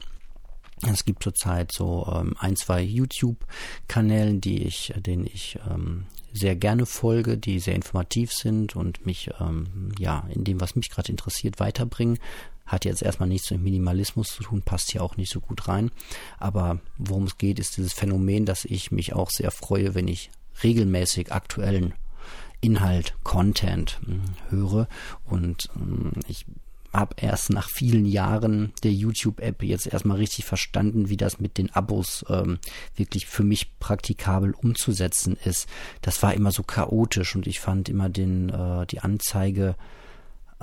Es 0.91 1.05
gibt 1.05 1.23
zurzeit 1.23 1.73
so 1.73 2.07
ähm, 2.15 2.35
ein, 2.39 2.57
zwei 2.57 2.83
YouTube-Kanälen, 2.83 4.41
die 4.41 4.65
ich, 4.65 4.93
denen 4.97 5.27
ich 5.27 5.59
ähm, 5.71 6.07
sehr 6.35 6.57
gerne 6.57 6.85
folge, 6.85 7.38
die 7.38 7.61
sehr 7.61 7.76
informativ 7.76 8.33
sind 8.33 8.75
und 8.75 9.07
mich 9.07 9.31
ähm, 9.41 9.93
ja 9.99 10.26
in 10.31 10.45
dem, 10.45 10.61
was 10.61 10.75
mich 10.75 10.91
gerade 10.91 11.11
interessiert, 11.11 11.61
weiterbringen. 11.61 12.19
Hat 12.67 12.85
jetzt 12.85 13.03
erstmal 13.03 13.29
nichts 13.29 13.50
mit 13.50 13.62
Minimalismus 13.62 14.29
zu 14.29 14.43
tun, 14.43 14.62
passt 14.62 14.91
hier 14.91 15.03
auch 15.03 15.17
nicht 15.17 15.31
so 15.31 15.41
gut 15.41 15.69
rein. 15.69 15.91
Aber 16.38 16.81
worum 16.99 17.25
es 17.25 17.38
geht, 17.38 17.59
ist 17.59 17.76
dieses 17.76 17.93
Phänomen, 17.93 18.47
dass 18.47 18.64
ich 18.64 18.91
mich 18.91 19.12
auch 19.12 19.31
sehr 19.31 19.50
freue, 19.50 19.95
wenn 19.95 20.09
ich 20.09 20.31
regelmäßig 20.62 21.31
aktuellen 21.31 21.95
Inhalt, 22.61 23.14
Content 23.23 24.00
hm, 24.05 24.23
höre. 24.49 24.88
Und 25.25 25.69
hm, 25.75 26.12
ich 26.26 26.47
habe 26.95 27.17
erst 27.19 27.51
nach 27.51 27.69
vielen 27.69 28.07
Jahren 28.07 28.73
der 28.83 28.93
YouTube-App 28.93 29.63
jetzt 29.63 29.87
erstmal 29.87 30.19
richtig 30.19 30.45
verstanden, 30.45 31.09
wie 31.09 31.17
das 31.17 31.41
mit 31.41 31.59
den 31.59 31.71
Abos 31.75 32.25
ähm, 32.29 32.59
wirklich 32.97 33.27
für 33.27 33.45
mich 33.45 33.79
praktikabel 33.79 34.53
umzusetzen 34.53 35.37
ist. 35.45 35.69
Das 36.03 36.23
war 36.23 36.35
immer 36.35 36.53
so 36.53 36.63
chaotisch 36.63 37.35
und 37.37 37.47
ich 37.47 37.61
fand 37.61 37.89
immer 37.89 38.09
den 38.09 38.49
äh, 38.49 38.87
die 38.87 39.01
Anzeige 39.01 39.77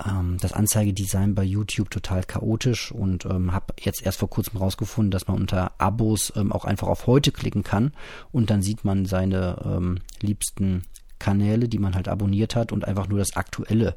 ähm, 0.06 0.38
das 0.40 0.52
Anzeigedesign 0.52 1.34
bei 1.34 1.44
YouTube 1.44 1.90
total 1.90 2.24
chaotisch 2.24 2.92
und 2.92 3.24
ähm, 3.26 3.52
habe 3.52 3.74
jetzt 3.80 4.04
erst 4.04 4.18
vor 4.18 4.30
kurzem 4.30 4.58
rausgefunden, 4.58 5.10
dass 5.10 5.28
man 5.28 5.38
unter 5.38 5.80
Abos 5.80 6.32
ähm, 6.36 6.52
auch 6.52 6.64
einfach 6.64 6.88
auf 6.88 7.06
heute 7.06 7.32
klicken 7.32 7.62
kann 7.62 7.92
und 8.30 8.50
dann 8.50 8.62
sieht 8.62 8.84
man 8.84 9.06
seine 9.06 9.60
ähm, 9.64 9.98
liebsten 10.20 10.82
Kanäle, 11.18 11.68
die 11.68 11.78
man 11.78 11.94
halt 11.94 12.08
abonniert 12.08 12.56
hat 12.56 12.72
und 12.72 12.84
einfach 12.84 13.08
nur 13.08 13.18
das 13.18 13.36
Aktuelle, 13.36 13.96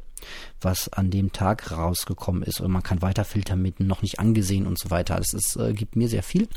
was 0.62 0.89
an 0.89 1.12
dem 1.12 1.32
Tag 1.32 1.72
rausgekommen 1.72 2.44
ist. 2.44 2.62
Und 2.62 2.72
man 2.72 2.84
kann 2.84 3.01
weiter 3.01 3.25
filtern 3.25 3.62
mit 3.62 3.79
noch 3.79 4.01
nicht 4.01 4.20
angesehen 4.20 4.67
und 4.67 4.79
so 4.79 4.89
weiter. 4.89 5.20
Ist, 5.20 5.58
äh, 5.58 5.74
gibt 5.74 5.96
mir 5.96 6.10
sehr 6.10 6.24
viel. 6.24 6.48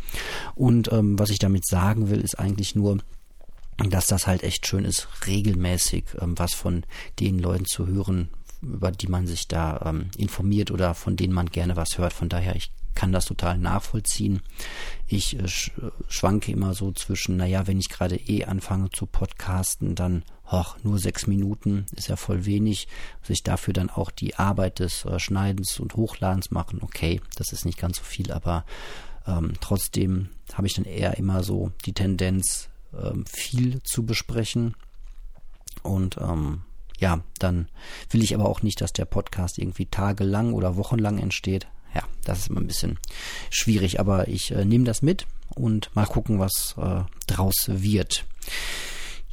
Und 0.54 0.92
ähm, 0.92 1.18
was 1.18 1.30
ich 1.30 1.38
damit 1.38 1.66
sagen 1.66 2.10
will, 2.10 2.20
ist 2.20 2.38
eigentlich 2.38 2.74
nur, 2.74 2.98
dass 3.78 4.06
das 4.06 4.26
halt 4.26 4.42
echt 4.42 4.66
schön 4.66 4.84
ist, 4.84 5.08
regelmäßig 5.26 6.04
ähm, 6.20 6.38
was 6.38 6.54
von 6.54 6.84
den 7.20 7.38
Leuten 7.38 7.66
zu 7.66 7.86
hören, 7.86 8.28
über 8.60 8.90
die 8.90 9.06
man 9.06 9.26
sich 9.26 9.46
da 9.46 9.80
ähm, 9.84 10.10
informiert 10.16 10.70
oder 10.70 10.94
von 10.94 11.16
denen 11.16 11.32
man 11.32 11.46
gerne 11.46 11.76
was 11.76 11.98
hört. 11.98 12.12
Von 12.12 12.28
daher, 12.28 12.56
ich 12.56 12.72
kann 12.94 13.12
das 13.12 13.26
total 13.26 13.58
nachvollziehen. 13.58 14.40
Ich 15.06 15.38
äh, 15.38 15.46
sch 15.46 15.70
schwanke 16.08 16.50
immer 16.50 16.74
so 16.74 16.90
zwischen, 16.90 17.36
naja, 17.36 17.68
wenn 17.68 17.78
ich 17.78 17.88
gerade 17.88 18.16
eh 18.16 18.44
anfange 18.44 18.90
zu 18.90 19.06
podcasten, 19.06 19.94
dann, 19.94 20.24
hoch, 20.50 20.76
nur 20.82 20.98
sechs 20.98 21.26
Minuten 21.26 21.86
ist 21.94 22.08
ja 22.08 22.16
voll 22.16 22.44
wenig. 22.44 22.88
Sich 23.22 23.42
dafür 23.42 23.74
dann 23.74 23.90
auch 23.90 24.10
die 24.10 24.36
Arbeit 24.36 24.78
des 24.78 25.04
äh, 25.04 25.18
Schneidens 25.18 25.78
und 25.80 25.96
Hochladens 25.96 26.50
machen, 26.50 26.80
okay, 26.82 27.20
das 27.36 27.52
ist 27.52 27.64
nicht 27.64 27.78
ganz 27.78 27.98
so 27.98 28.02
viel, 28.02 28.32
aber 28.32 28.64
ähm, 29.26 29.52
trotzdem 29.60 30.30
habe 30.54 30.66
ich 30.66 30.74
dann 30.74 30.84
eher 30.84 31.18
immer 31.18 31.42
so 31.42 31.72
die 31.84 31.92
Tendenz, 31.92 32.68
ähm, 32.98 33.24
viel 33.26 33.82
zu 33.82 34.04
besprechen. 34.04 34.74
Und 35.82 36.16
ähm, 36.18 36.62
ja, 36.98 37.20
dann 37.38 37.68
will 38.10 38.24
ich 38.24 38.34
aber 38.34 38.48
auch 38.48 38.62
nicht, 38.62 38.80
dass 38.80 38.92
der 38.92 39.04
Podcast 39.04 39.58
irgendwie 39.58 39.86
tagelang 39.86 40.52
oder 40.52 40.76
wochenlang 40.76 41.18
entsteht 41.18 41.68
ja, 41.94 42.02
das 42.24 42.40
ist 42.40 42.50
immer 42.50 42.60
ein 42.60 42.66
bisschen 42.66 42.98
schwierig, 43.50 44.00
aber 44.00 44.28
ich 44.28 44.50
äh, 44.52 44.64
nehme 44.64 44.84
das 44.84 45.02
mit 45.02 45.26
und 45.54 45.94
mal 45.94 46.06
gucken, 46.06 46.38
was 46.38 46.74
äh, 46.78 47.02
draus 47.26 47.66
wird. 47.68 48.24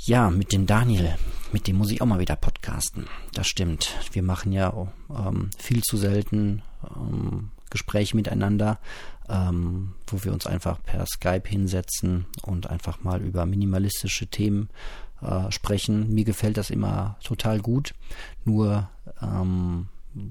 Ja, 0.07 0.29
mit 0.29 0.53
dem 0.53 0.67
Daniel, 0.67 1.15
mit 1.51 1.65
dem 1.65 1.77
muss 1.77 1.89
ich 1.89 1.99
auch 1.99 2.05
mal 2.05 2.19
wieder 2.19 2.35
podcasten. 2.35 3.07
Das 3.33 3.47
stimmt. 3.47 3.89
Wir 4.11 4.21
machen 4.21 4.51
ja 4.51 4.87
ähm, 5.09 5.49
viel 5.57 5.81
zu 5.81 5.97
selten 5.97 6.61
ähm, 6.95 7.49
Gespräche 7.71 8.15
miteinander, 8.15 8.77
ähm, 9.27 9.95
wo 10.05 10.23
wir 10.23 10.31
uns 10.31 10.45
einfach 10.45 10.77
per 10.83 11.07
Skype 11.07 11.49
hinsetzen 11.49 12.27
und 12.43 12.69
einfach 12.69 13.01
mal 13.01 13.19
über 13.19 13.47
minimalistische 13.47 14.27
Themen 14.27 14.69
äh, 15.23 15.51
sprechen. 15.51 16.13
Mir 16.13 16.23
gefällt 16.23 16.57
das 16.57 16.69
immer 16.69 17.17
total 17.23 17.59
gut. 17.59 17.95
Nur 18.43 18.87
ähm, 19.23 19.87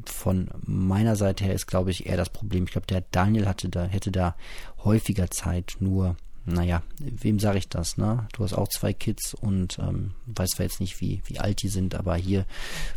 von 0.06 0.50
meiner 0.64 1.16
Seite 1.16 1.42
her 1.42 1.54
ist, 1.54 1.66
glaube 1.66 1.90
ich, 1.90 2.06
eher 2.06 2.16
das 2.16 2.30
Problem. 2.30 2.62
Ich 2.62 2.70
glaube, 2.70 2.86
der 2.86 3.00
Daniel 3.10 3.48
hatte 3.48 3.70
da, 3.70 3.86
hätte 3.86 4.12
da 4.12 4.36
häufiger 4.84 5.32
Zeit, 5.32 5.78
nur, 5.80 6.14
naja, 6.46 6.82
wem 6.98 7.38
sage 7.38 7.58
ich 7.58 7.68
das, 7.68 7.96
ne? 7.96 8.28
Du 8.32 8.44
hast 8.44 8.52
auch 8.52 8.68
zwei 8.68 8.92
Kids 8.92 9.34
und 9.34 9.78
ähm, 9.78 10.12
weiß 10.26 10.50
zwar 10.50 10.66
jetzt 10.66 10.80
nicht, 10.80 11.00
wie, 11.00 11.22
wie 11.26 11.38
alt 11.38 11.62
die 11.62 11.68
sind, 11.68 11.94
aber 11.94 12.16
hier 12.16 12.44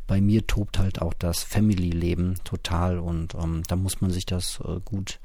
bei 0.05 0.19
mir 0.19 0.45
tobt 0.45 0.79
halt 0.79 1.01
auch 1.01 1.13
das 1.13 1.43
Family-Leben 1.43 2.35
total 2.43 2.99
und 2.99 3.35
ähm, 3.35 3.63
da 3.67 3.75
muss 3.75 4.01
man 4.01 4.11
sich 4.11 4.25
das 4.25 4.59
äh, 4.65 4.79
gut 4.83 5.19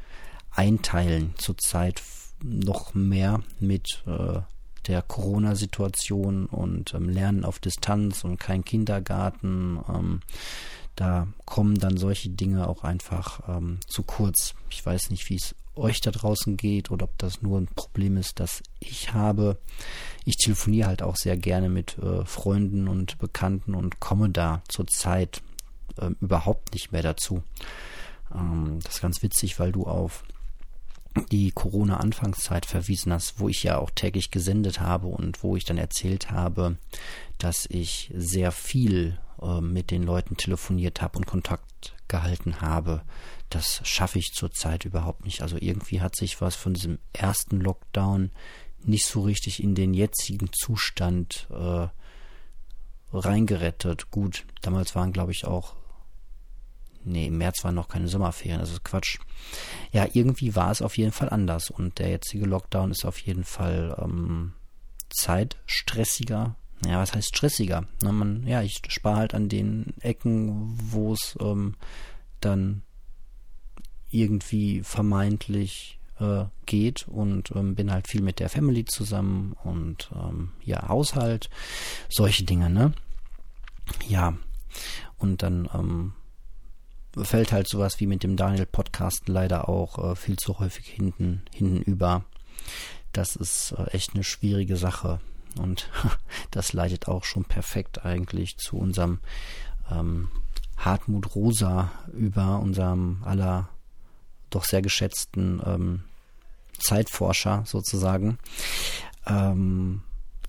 einteilen. 0.50 1.34
Zurzeit 1.36 2.02
noch 2.42 2.94
mehr 2.94 3.42
mit 3.60 4.02
äh, 4.06 4.40
der 4.86 5.02
Corona-Situation 5.02 6.46
und 6.46 6.94
ähm, 6.94 7.08
Lernen 7.08 7.44
auf 7.44 7.58
Distanz 7.58 8.24
und 8.24 8.38
kein 8.38 8.64
Kindergarten. 8.64 9.80
Ähm, 9.88 10.20
da 10.96 11.28
kommen 11.44 11.78
dann 11.78 11.96
solche 11.96 12.30
Dinge 12.30 12.68
auch 12.68 12.84
einfach 12.84 13.48
ähm, 13.48 13.78
zu 13.86 14.02
kurz. 14.02 14.54
Ich 14.70 14.84
weiß 14.84 15.10
nicht, 15.10 15.28
wie 15.30 15.36
es 15.36 15.54
euch 15.74 16.00
da 16.00 16.10
draußen 16.10 16.56
geht 16.56 16.90
oder 16.90 17.04
ob 17.04 17.16
das 17.18 17.42
nur 17.42 17.58
ein 17.58 17.66
Problem 17.66 18.16
ist, 18.16 18.40
das 18.40 18.62
ich 18.80 19.12
habe. 19.12 19.58
Ich 20.24 20.36
telefoniere 20.36 20.88
halt 20.88 21.02
auch 21.02 21.16
sehr 21.16 21.36
gerne 21.36 21.68
mit 21.68 21.98
äh, 21.98 22.24
Freunden 22.24 22.88
und 22.88 23.18
Bekannten 23.18 23.74
und 23.74 24.00
komme 24.00 24.30
da 24.30 24.62
zurzeit 24.68 25.42
äh, 25.98 26.10
überhaupt 26.20 26.74
nicht 26.74 26.92
mehr 26.92 27.02
dazu. 27.02 27.42
Ähm, 28.34 28.78
das 28.82 28.96
ist 28.96 29.02
ganz 29.02 29.22
witzig, 29.22 29.58
weil 29.58 29.72
du 29.72 29.84
auf 29.84 30.24
die 31.30 31.50
Corona-Anfangszeit 31.50 32.64
verwiesen 32.64 33.12
hast, 33.12 33.38
wo 33.38 33.48
ich 33.48 33.62
ja 33.62 33.78
auch 33.78 33.90
täglich 33.90 34.30
gesendet 34.30 34.80
habe 34.80 35.08
und 35.08 35.42
wo 35.42 35.56
ich 35.56 35.64
dann 35.64 35.78
erzählt 35.78 36.30
habe, 36.30 36.76
dass 37.38 37.66
ich 37.68 38.10
sehr 38.16 38.50
viel 38.52 39.18
äh, 39.40 39.60
mit 39.60 39.90
den 39.90 40.02
Leuten 40.02 40.36
telefoniert 40.36 41.02
habe 41.02 41.18
und 41.18 41.26
Kontakt 41.26 41.94
gehalten 42.08 42.60
habe. 42.60 43.02
Das 43.52 43.82
schaffe 43.84 44.18
ich 44.18 44.32
zurzeit 44.32 44.86
überhaupt 44.86 45.26
nicht. 45.26 45.42
Also 45.42 45.58
irgendwie 45.60 46.00
hat 46.00 46.16
sich 46.16 46.40
was 46.40 46.56
von 46.56 46.72
diesem 46.72 46.98
ersten 47.12 47.60
Lockdown 47.60 48.30
nicht 48.82 49.04
so 49.04 49.20
richtig 49.20 49.62
in 49.62 49.74
den 49.74 49.92
jetzigen 49.92 50.50
Zustand 50.52 51.48
äh, 51.50 51.88
reingerettet. 53.12 54.10
Gut, 54.10 54.46
damals 54.62 54.94
waren, 54.94 55.12
glaube 55.12 55.32
ich, 55.32 55.44
auch 55.44 55.76
nee, 57.04 57.26
im 57.26 57.36
März 57.36 57.62
waren 57.62 57.74
noch 57.74 57.88
keine 57.88 58.08
Sommerferien, 58.08 58.60
das 58.60 58.70
ist 58.70 58.84
Quatsch. 58.84 59.18
Ja, 59.92 60.06
irgendwie 60.12 60.54
war 60.54 60.70
es 60.70 60.80
auf 60.80 60.96
jeden 60.96 61.12
Fall 61.12 61.28
anders 61.28 61.68
und 61.68 61.98
der 61.98 62.08
jetzige 62.08 62.46
Lockdown 62.46 62.90
ist 62.90 63.04
auf 63.04 63.18
jeden 63.18 63.44
Fall 63.44 63.96
ähm, 64.02 64.54
zeitstressiger. 65.10 66.56
Ja, 66.86 67.00
was 67.00 67.12
heißt 67.12 67.36
stressiger? 67.36 67.84
Na, 68.02 68.12
man, 68.12 68.46
ja, 68.46 68.62
ich 68.62 68.80
spare 68.88 69.16
halt 69.16 69.34
an 69.34 69.48
den 69.48 69.94
Ecken, 70.00 70.74
wo 70.90 71.12
es 71.12 71.36
ähm, 71.40 71.76
dann 72.40 72.82
irgendwie 74.12 74.82
vermeintlich 74.82 75.98
äh, 76.20 76.44
geht 76.66 77.08
und 77.08 77.50
ähm, 77.54 77.74
bin 77.74 77.92
halt 77.92 78.08
viel 78.08 78.22
mit 78.22 78.38
der 78.38 78.48
Family 78.48 78.84
zusammen 78.84 79.54
und 79.64 80.10
ähm, 80.14 80.52
ja, 80.64 80.88
Haushalt, 80.88 81.50
solche 82.08 82.44
Dinge, 82.44 82.70
ne? 82.70 82.92
Ja, 84.08 84.34
und 85.18 85.42
dann 85.42 85.68
ähm, 85.74 86.12
fällt 87.20 87.52
halt 87.52 87.68
sowas 87.68 88.00
wie 88.00 88.06
mit 88.06 88.22
dem 88.22 88.36
Daniel 88.36 88.66
Podcast 88.66 89.28
leider 89.28 89.68
auch 89.68 90.12
äh, 90.12 90.16
viel 90.16 90.36
zu 90.36 90.58
häufig 90.58 90.86
hinten, 90.86 91.42
hinten 91.54 91.82
über. 91.82 92.24
Das 93.12 93.36
ist 93.36 93.72
äh, 93.72 93.84
echt 93.90 94.14
eine 94.14 94.24
schwierige 94.24 94.76
Sache. 94.76 95.20
Und 95.58 95.90
das 96.50 96.72
leitet 96.72 97.08
auch 97.08 97.24
schon 97.24 97.44
perfekt 97.44 98.04
eigentlich 98.04 98.56
zu 98.56 98.78
unserem 98.78 99.20
ähm, 99.90 100.28
Hartmut 100.76 101.34
Rosa 101.34 101.92
über, 102.12 102.58
unserem 102.60 103.22
aller 103.24 103.68
doch 104.54 104.64
sehr 104.64 104.82
geschätzten 104.82 105.60
ähm, 105.64 106.04
Zeitforscher 106.78 107.64
sozusagen. 107.66 108.38
Ähm, 109.26 110.02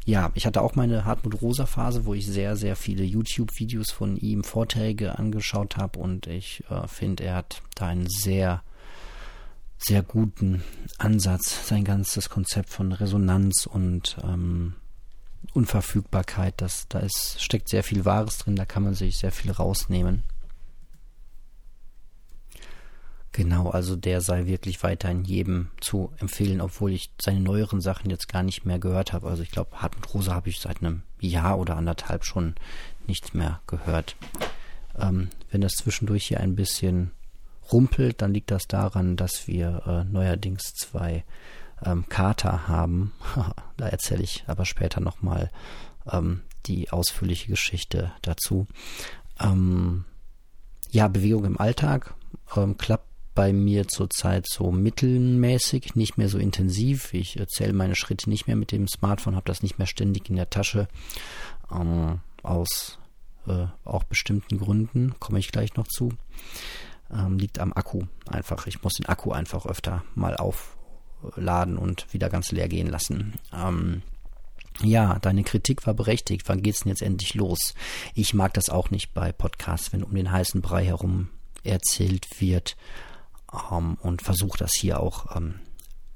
ja, 0.06 0.32
ich 0.34 0.46
hatte 0.46 0.62
auch 0.62 0.76
meine 0.76 1.06
Hartmut 1.06 1.42
Rosa 1.42 1.66
Phase, 1.66 2.06
wo 2.06 2.14
ich 2.14 2.28
sehr, 2.28 2.58
sehr 2.58 2.76
viele 2.76 3.04
YouTube-Videos 3.04 3.92
von 3.92 4.18
ihm, 4.18 4.44
Vorträge 4.44 5.18
angeschaut 5.18 5.78
habe 5.78 6.00
und 6.00 6.28
ich 6.28 6.64
äh, 6.70 6.88
finde, 6.88 7.24
er 7.24 7.36
hat 7.36 7.62
da 7.76 7.88
einen 7.88 8.08
sehr, 8.10 8.64
sehr 9.78 10.02
guten 10.02 10.62
Ansatz, 10.98 11.68
sein 11.68 11.86
ganzes 11.86 12.30
Konzept 12.30 12.70
von 12.70 12.92
Resonanz 12.92 13.66
und 13.66 14.18
ähm, 14.24 14.74
Unverfügbarkeit, 15.54 16.56
das, 16.58 16.88
da 16.90 17.00
ist, 17.00 17.42
steckt 17.42 17.70
sehr 17.70 17.84
viel 17.84 18.04
Wahres 18.04 18.40
drin, 18.40 18.56
da 18.56 18.66
kann 18.66 18.84
man 18.84 18.96
sich 18.96 19.18
sehr 19.18 19.32
viel 19.32 19.52
rausnehmen. 19.52 20.24
Genau, 23.34 23.72
also 23.72 23.96
der 23.96 24.22
sei 24.22 24.46
wirklich 24.46 24.84
weiterhin 24.84 25.24
jedem 25.24 25.70
zu 25.82 26.14
empfehlen, 26.20 26.62
obwohl 26.62 26.92
ich 26.92 27.12
seine 27.20 27.40
neueren 27.40 27.82
Sachen 27.82 28.12
jetzt 28.12 28.30
gar 28.30 28.44
nicht 28.44 28.64
mehr 28.64 28.78
gehört 28.78 29.12
habe. 29.12 29.28
Also 29.28 29.42
ich 29.42 29.50
glaube, 29.50 29.82
Hart 29.82 29.96
mit 29.96 30.14
Rosa 30.14 30.36
habe 30.36 30.50
ich 30.50 30.60
seit 30.60 30.82
einem 30.82 31.02
Jahr 31.20 31.58
oder 31.58 31.76
anderthalb 31.76 32.26
schon 32.26 32.54
nichts 33.08 33.34
mehr 33.34 33.60
gehört. 33.66 34.16
Ähm, 35.00 35.30
wenn 35.50 35.62
das 35.62 35.74
zwischendurch 35.74 36.28
hier 36.28 36.42
ein 36.42 36.56
bisschen 36.56 37.10
rumpelt, 37.72 38.22
dann 38.22 38.36
liegt 38.36 38.52
das 38.52 38.68
daran, 38.68 39.16
dass 39.16 39.48
wir 39.48 39.82
äh, 39.88 40.04
neuerdings 40.04 40.76
zwei 40.76 41.24
ähm, 41.84 42.06
Kater 42.10 42.68
haben. 42.68 43.14
da 43.78 43.88
erzähle 43.88 44.22
ich 44.22 44.44
aber 44.46 44.66
später 44.66 45.02
nochmal 45.02 45.50
ähm, 46.08 46.42
die 46.68 46.92
ausführliche 46.92 47.48
Geschichte 47.50 48.12
dazu. 48.22 48.68
Ähm, 49.40 50.06
ja, 50.92 51.08
Bewegung 51.08 51.46
im 51.46 51.60
Alltag 51.60 52.14
ähm, 52.56 52.78
klappt 52.78 53.08
bei 53.36 53.54
mir 53.54 53.88
zurzeit 53.88 54.46
so 54.48 54.72
mittelmäßig, 54.72 55.96
nicht 55.96 56.18
mehr 56.18 56.30
so 56.30 56.38
intensiv. 56.38 57.14
Ich 57.14 57.40
zähle 57.48 57.74
meine 57.74 57.96
Schritte 57.96 58.30
nicht 58.30 58.48
mehr 58.48 58.56
mit 58.56 58.72
dem 58.72 58.88
Smartphone, 58.88 59.36
habe 59.36 59.48
das 59.48 59.64
nicht 59.64 59.78
mehr 59.78 59.88
ständig 59.88 60.30
in 60.30 60.36
der 60.36 60.50
Tasche. 60.50 60.88
Ähm, 61.72 62.20
aus 62.44 63.00
äh, 63.48 63.68
auch 63.84 64.04
bestimmten 64.04 64.60
Gründen, 64.60 65.16
komme 65.20 65.40
ich 65.40 65.52
gleich 65.52 65.76
noch 65.76 65.88
zu. 65.88 66.10
Ähm, 67.12 67.38
liegt 67.38 67.60
am 67.60 67.74
Akku 67.74 68.04
einfach. 68.28 68.68
Ich 68.68 68.82
muss 68.84 68.94
den 68.94 69.08
Akku 69.08 69.32
einfach 69.32 69.66
öfter 69.66 70.04
mal 70.16 70.38
aufladen 70.38 71.78
und 71.78 72.12
wieder 72.14 72.30
ganz 72.30 72.52
leer 72.52 72.68
gehen 72.68 72.88
lassen. 72.88 73.34
Ähm, 73.54 74.02
ja, 74.82 75.20
deine 75.20 75.44
Kritik 75.44 75.86
war 75.86 75.94
berechtigt. 75.94 76.44
Wann 76.48 76.64
geht's 76.64 76.82
denn 76.82 76.90
jetzt 76.90 77.02
endlich 77.02 77.36
los? 77.36 77.74
Ich 78.16 78.34
mag 78.34 78.54
das 78.54 78.70
auch 78.70 78.90
nicht 78.90 79.14
bei 79.14 79.32
Podcasts, 79.32 79.94
wenn 79.94 80.04
um 80.04 80.16
den 80.16 80.32
heißen 80.32 80.62
Brei 80.62 80.86
herum 80.86 81.30
erzählt 81.64 82.28
wird 82.42 82.76
ähm, 83.72 83.98
und 84.02 84.22
versuche 84.22 84.58
das 84.58 84.74
hier 84.74 85.00
auch 85.00 85.36
ähm, 85.36 85.56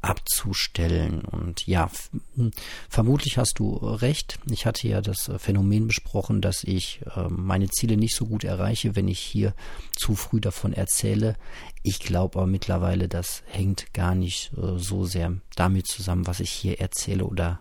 abzustellen. 0.01 1.21
Und 1.21 1.65
ja, 1.67 1.89
hm, 2.35 2.51
vermutlich 2.89 3.37
hast 3.37 3.59
du 3.59 3.75
recht. 3.75 4.39
Ich 4.49 4.65
hatte 4.65 4.87
ja 4.87 5.01
das 5.01 5.27
äh, 5.27 5.39
Phänomen 5.39 5.87
besprochen, 5.87 6.41
dass 6.41 6.63
ich 6.63 7.01
äh, 7.15 7.27
meine 7.29 7.69
Ziele 7.69 7.97
nicht 7.97 8.15
so 8.15 8.25
gut 8.25 8.43
erreiche, 8.43 8.95
wenn 8.95 9.07
ich 9.07 9.19
hier 9.19 9.53
zu 9.95 10.15
früh 10.15 10.39
davon 10.39 10.73
erzähle. 10.73 11.35
Ich 11.83 11.99
glaube 11.99 12.39
aber 12.39 12.47
mittlerweile, 12.47 13.07
das 13.07 13.43
hängt 13.47 13.93
gar 13.93 14.15
nicht 14.15 14.51
äh, 14.53 14.77
so 14.77 15.05
sehr 15.05 15.33
damit 15.55 15.87
zusammen, 15.87 16.27
was 16.27 16.39
ich 16.39 16.51
hier 16.51 16.79
erzähle 16.79 17.25
oder 17.25 17.59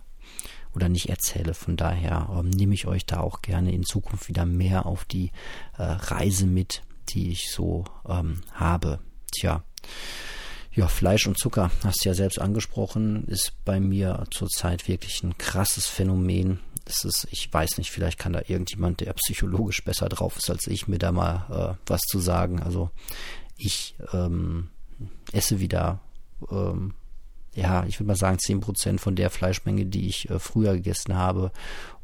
oder 0.75 0.91
nicht 0.91 1.09
erzähle. 1.09 1.55
Von 1.55 1.77
daher 1.77 2.29
ähm, 2.39 2.51
nehme 2.51 2.75
ich 2.75 2.87
euch 2.87 3.07
da 3.07 3.21
auch 3.21 3.41
gerne 3.41 3.73
in 3.73 3.83
Zukunft 3.83 4.29
wieder 4.29 4.45
mehr 4.45 4.85
auf 4.85 5.07
die 5.07 5.33
äh, 5.79 5.83
Reise 5.83 6.47
mit, 6.47 6.83
die 7.09 7.31
ich 7.31 7.51
so 7.51 7.85
ähm, 8.07 8.43
habe. 8.53 9.01
Tja. 9.33 9.63
Ja, 10.73 10.89
Fleisch 10.89 11.27
und 11.27 11.39
Zucker, 11.39 11.71
hast 11.85 12.05
du 12.05 12.11
ja 12.11 12.15
selbst 12.15 12.39
angesprochen, 12.39 13.25
ist 13.29 13.53
bei 13.65 13.81
mir 13.81 14.25
zurzeit 14.31 14.89
wirklich 14.89 15.23
ein 15.23 15.39
krasses 15.39 15.87
Phänomen. 15.87 16.61
Das 16.85 17.03
ist, 17.05 17.27
ich 17.31 17.51
weiß 17.51 17.79
nicht, 17.79 17.91
vielleicht 17.91 18.19
kann 18.19 18.35
da 18.35 18.43
irgendjemand, 18.47 19.01
der 19.01 19.15
psychologisch 19.15 19.83
besser 19.83 20.11
drauf 20.11 20.37
ist 20.37 20.51
als 20.51 20.67
ich, 20.67 20.87
mir 20.87 20.99
da 20.99 21.13
mal 21.13 21.79
äh, 21.79 21.91
was 21.91 22.03
zu 22.03 22.19
sagen. 22.19 22.61
Also 22.63 22.91
ich 23.57 23.95
ähm, 24.13 24.69
esse 25.33 25.61
wieder, 25.61 26.01
ähm, 26.51 26.93
ja, 27.55 27.85
ich 27.87 27.99
würde 27.99 28.09
mal 28.09 28.17
sagen, 28.17 28.39
zehn 28.39 28.61
Prozent 28.61 29.01
von 29.01 29.17
der 29.17 29.31
Fleischmenge, 29.31 29.87
die 29.87 30.09
ich 30.09 30.29
äh, 30.29 30.39
früher 30.39 30.75
gegessen 30.75 31.17
habe. 31.17 31.53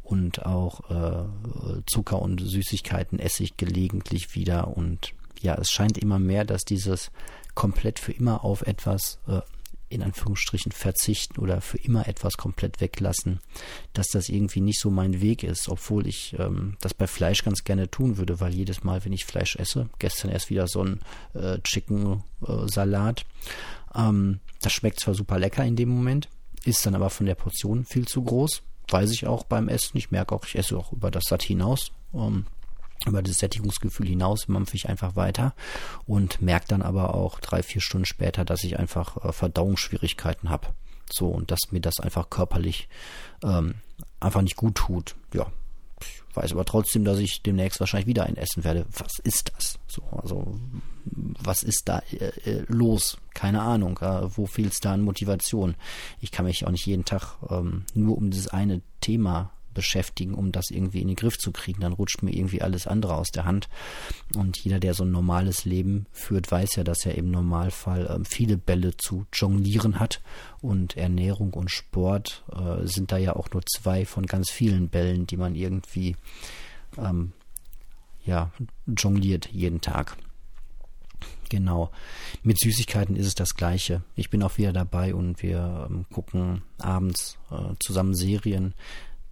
Und 0.02 0.44
auch 0.44 0.90
äh, 0.90 1.82
Zucker 1.86 2.20
und 2.20 2.40
Süßigkeiten 2.40 3.18
esse 3.18 3.44
ich 3.44 3.56
gelegentlich 3.56 4.34
wieder. 4.34 4.76
Und 4.76 5.14
ja, 5.42 5.54
es 5.56 5.70
scheint 5.70 5.98
immer 5.98 6.18
mehr, 6.18 6.44
dass 6.44 6.64
dieses 6.64 7.10
komplett 7.54 7.98
für 7.98 8.12
immer 8.12 8.44
auf 8.44 8.62
etwas 8.62 9.18
äh, 9.26 9.40
in 9.92 10.02
Anführungsstrichen 10.02 10.72
verzichten 10.72 11.38
oder 11.38 11.60
für 11.60 11.76
immer 11.76 12.08
etwas 12.08 12.38
komplett 12.38 12.80
weglassen, 12.80 13.40
dass 13.92 14.08
das 14.08 14.30
irgendwie 14.30 14.62
nicht 14.62 14.80
so 14.80 14.90
mein 14.90 15.20
Weg 15.20 15.42
ist, 15.42 15.68
obwohl 15.68 16.06
ich 16.06 16.34
ähm, 16.38 16.76
das 16.80 16.94
bei 16.94 17.06
Fleisch 17.06 17.44
ganz 17.44 17.62
gerne 17.62 17.90
tun 17.90 18.16
würde, 18.16 18.40
weil 18.40 18.54
jedes 18.54 18.84
Mal, 18.84 19.04
wenn 19.04 19.12
ich 19.12 19.26
Fleisch 19.26 19.56
esse, 19.56 19.90
gestern 19.98 20.30
erst 20.30 20.48
wieder 20.48 20.66
so 20.66 20.82
ein 20.82 21.00
äh, 21.34 21.58
Chicken-Salat, 21.60 23.20
äh, 23.94 24.08
ähm, 24.08 24.40
das 24.62 24.72
schmeckt 24.72 25.00
zwar 25.00 25.14
super 25.14 25.38
lecker 25.38 25.64
in 25.64 25.76
dem 25.76 25.90
Moment, 25.90 26.28
ist 26.64 26.86
dann 26.86 26.94
aber 26.94 27.10
von 27.10 27.26
der 27.26 27.34
Portion 27.34 27.84
viel 27.84 28.08
zu 28.08 28.22
groß, 28.22 28.62
weiß 28.88 29.10
ich 29.10 29.26
auch 29.26 29.44
beim 29.44 29.68
Essen. 29.68 29.98
Ich 29.98 30.10
merke 30.10 30.34
auch, 30.34 30.46
ich 30.46 30.56
esse 30.56 30.76
auch 30.76 30.92
über 30.92 31.10
das 31.10 31.24
Satt 31.28 31.42
hinaus. 31.42 31.92
Ähm, 32.14 32.46
über 33.06 33.22
das 33.22 33.38
Sättigungsgefühl 33.38 34.06
hinaus 34.06 34.48
mampfe 34.48 34.76
ich 34.76 34.88
einfach 34.88 35.16
weiter 35.16 35.54
und 36.06 36.40
merke 36.40 36.66
dann 36.68 36.82
aber 36.82 37.14
auch 37.14 37.40
drei, 37.40 37.62
vier 37.62 37.80
Stunden 37.80 38.06
später, 38.06 38.44
dass 38.44 38.64
ich 38.64 38.78
einfach 38.78 39.24
äh, 39.24 39.32
Verdauungsschwierigkeiten 39.32 40.50
habe. 40.50 40.68
So, 41.10 41.28
und 41.28 41.50
dass 41.50 41.70
mir 41.70 41.80
das 41.80 42.00
einfach 42.00 42.30
körperlich 42.30 42.88
ähm, 43.42 43.74
einfach 44.20 44.42
nicht 44.42 44.56
gut 44.56 44.76
tut. 44.76 45.14
Ja. 45.34 45.46
Ich 46.00 46.36
weiß 46.36 46.52
aber 46.52 46.64
trotzdem, 46.64 47.04
dass 47.04 47.18
ich 47.18 47.42
demnächst 47.42 47.78
wahrscheinlich 47.78 48.06
wieder 48.06 48.24
ein 48.24 48.36
essen 48.36 48.64
werde. 48.64 48.86
Was 48.96 49.18
ist 49.22 49.52
das? 49.54 49.78
So, 49.86 50.02
also, 50.10 50.58
was 51.04 51.62
ist 51.62 51.82
da 51.88 52.02
äh, 52.10 52.32
äh 52.50 52.64
los? 52.68 53.18
Keine 53.34 53.60
Ahnung. 53.60 53.98
Äh, 53.98 54.36
wo 54.36 54.46
fehlt 54.46 54.72
es 54.72 54.80
da 54.80 54.94
an 54.94 55.02
Motivation? 55.02 55.74
Ich 56.20 56.30
kann 56.30 56.46
mich 56.46 56.66
auch 56.66 56.70
nicht 56.70 56.86
jeden 56.86 57.04
Tag 57.04 57.36
ähm, 57.50 57.84
nur 57.92 58.16
um 58.16 58.30
dieses 58.30 58.48
eine 58.48 58.80
Thema 59.00 59.52
beschäftigen, 59.74 60.34
um 60.34 60.52
das 60.52 60.70
irgendwie 60.70 61.00
in 61.00 61.08
den 61.08 61.16
Griff 61.16 61.38
zu 61.38 61.52
kriegen. 61.52 61.80
Dann 61.80 61.92
rutscht 61.92 62.22
mir 62.22 62.32
irgendwie 62.32 62.62
alles 62.62 62.86
andere 62.86 63.14
aus 63.14 63.30
der 63.30 63.44
Hand. 63.44 63.68
Und 64.36 64.58
jeder, 64.58 64.80
der 64.80 64.94
so 64.94 65.04
ein 65.04 65.10
normales 65.10 65.64
Leben 65.64 66.06
führt, 66.12 66.50
weiß 66.50 66.76
ja, 66.76 66.84
dass 66.84 67.04
er 67.06 67.16
im 67.16 67.30
Normalfall 67.30 68.10
ähm, 68.14 68.24
viele 68.24 68.56
Bälle 68.56 68.96
zu 68.96 69.26
jonglieren 69.32 70.00
hat. 70.00 70.20
Und 70.60 70.96
Ernährung 70.96 71.52
und 71.54 71.70
Sport 71.70 72.44
äh, 72.52 72.86
sind 72.86 73.12
da 73.12 73.16
ja 73.18 73.36
auch 73.36 73.50
nur 73.52 73.62
zwei 73.66 74.04
von 74.04 74.26
ganz 74.26 74.50
vielen 74.50 74.88
Bällen, 74.88 75.26
die 75.26 75.36
man 75.36 75.54
irgendwie 75.54 76.16
ähm, 76.98 77.32
ja, 78.24 78.50
jongliert 78.86 79.48
jeden 79.52 79.80
Tag. 79.80 80.16
Genau. 81.52 81.90
Mit 82.42 82.58
Süßigkeiten 82.58 83.14
ist 83.14 83.26
es 83.26 83.34
das 83.34 83.54
Gleiche. 83.54 84.02
Ich 84.14 84.30
bin 84.30 84.42
auch 84.42 84.56
wieder 84.56 84.72
dabei 84.72 85.14
und 85.14 85.42
wir 85.42 85.86
ähm, 85.90 86.06
gucken 86.10 86.62
abends 86.78 87.36
äh, 87.50 87.74
zusammen 87.78 88.14
Serien 88.14 88.72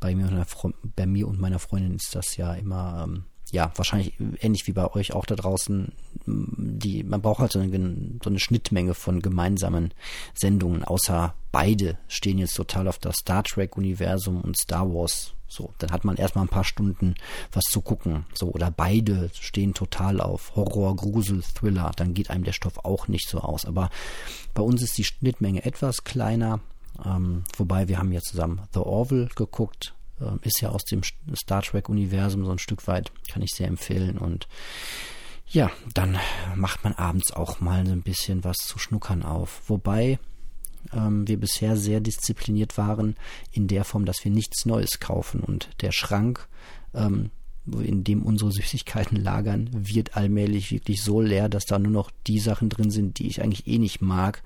bei 0.01 0.15
mir, 0.15 0.27
und 0.27 0.97
bei 0.97 1.07
mir 1.07 1.29
und 1.29 1.41
meiner 1.41 1.59
Freundin 1.59 1.97
ist 1.97 2.15
das 2.15 2.37
ja 2.37 2.55
immer, 2.55 3.05
ähm, 3.05 3.25
ja, 3.53 3.73
wahrscheinlich 3.75 4.15
ähnlich 4.41 4.67
wie 4.67 4.73
bei 4.73 4.93
euch 4.95 5.13
auch 5.13 5.27
da 5.27 5.35
draußen. 5.37 5.93
Die, 6.27 7.03
man 7.03 7.21
braucht 7.21 7.41
halt 7.41 7.53
so 7.53 7.59
eine, 7.59 8.19
so 8.23 8.31
eine 8.31 8.39
Schnittmenge 8.39 8.95
von 8.95 9.21
gemeinsamen 9.21 9.93
Sendungen, 10.35 10.85
außer 10.85 11.35
beide 11.53 11.99
stehen 12.09 12.39
jetzt 12.39 12.55
total 12.55 12.89
auf 12.89 12.99
das 12.99 13.17
Star 13.17 13.43
Trek-Universum 13.43 14.41
und 14.41 14.57
Star 14.57 14.89
Wars. 14.93 15.35
So, 15.49 15.75
dann 15.79 15.91
hat 15.91 16.05
man 16.05 16.17
erstmal 16.17 16.45
ein 16.45 16.49
paar 16.49 16.65
Stunden 16.65 17.17
was 17.51 17.65
zu 17.65 17.81
gucken. 17.81 18.25
So, 18.35 18.53
oder 18.53 18.71
beide 18.71 19.31
stehen 19.35 19.75
total 19.75 20.21
auf 20.21 20.55
Horror, 20.55 20.95
Grusel, 20.95 21.43
Thriller. 21.43 21.91
Dann 21.97 22.15
geht 22.15 22.31
einem 22.31 22.45
der 22.45 22.53
Stoff 22.53 22.85
auch 22.85 23.09
nicht 23.09 23.29
so 23.29 23.41
aus. 23.41 23.67
Aber 23.67 23.91
bei 24.55 24.63
uns 24.63 24.81
ist 24.81 24.97
die 24.97 25.05
Schnittmenge 25.05 25.65
etwas 25.65 26.05
kleiner. 26.05 26.61
Ähm, 27.05 27.45
wobei 27.57 27.89
wir 27.89 27.99
haben 27.99 28.13
ja 28.13 28.21
zusammen 28.21 28.63
The 28.73 28.81
Orville 28.81 29.29
geguckt. 29.35 29.95
Ähm, 30.21 30.41
ist 30.43 30.61
ja 30.61 30.71
aus 30.71 30.85
dem 30.85 31.03
Star 31.35 31.63
Trek-Universum 31.63 32.45
so 32.45 32.51
ein 32.51 32.59
Stück 32.59 32.87
weit. 32.87 33.13
Kann 33.31 33.43
ich 33.43 33.51
sehr 33.55 33.69
empfehlen. 33.69 34.19
Und 34.19 34.49
ja, 35.47 35.71
dann 35.95 36.19
macht 36.55 36.85
man 36.85 36.95
abends 36.95 37.33
auch 37.33 37.61
mal 37.61 37.87
so 37.87 37.93
ein 37.93 38.03
bisschen 38.03 38.45
was 38.45 38.57
zu 38.59 38.79
schnuckern 38.79 39.23
auf. 39.23 39.63
Wobei 39.67 40.19
ähm, 40.93 41.27
wir 41.27 41.39
bisher 41.39 41.77
sehr 41.77 42.01
diszipliniert 42.01 42.79
waren 42.79 43.17
in 43.53 43.67
der 43.67 43.85
Form, 43.85 44.05
dass 44.05 44.25
wir 44.25 44.31
nichts 44.31 44.67
Neues 44.67 45.01
kaufen. 45.01 45.41
Und 45.41 45.71
der 45.81 45.93
Schrank, 45.93 46.49
ähm, 46.95 47.31
in 47.67 48.05
dem 48.05 48.23
unsere 48.23 48.53
Süßigkeiten 48.53 49.17
lagern, 49.23 49.71
wird 49.73 50.17
allmählich 50.17 50.71
wirklich 50.71 51.03
so 51.03 51.21
leer, 51.21 51.49
dass 51.49 51.65
da 51.65 51.79
nur 51.79 51.93
noch 51.93 52.11
die 52.27 52.41
Sachen 52.41 52.69
drin 52.69 52.91
sind, 52.91 53.19
die 53.19 53.27
ich 53.27 53.43
eigentlich 53.43 53.67
eh 53.67 53.79
nicht 53.79 54.01
mag 54.01 54.43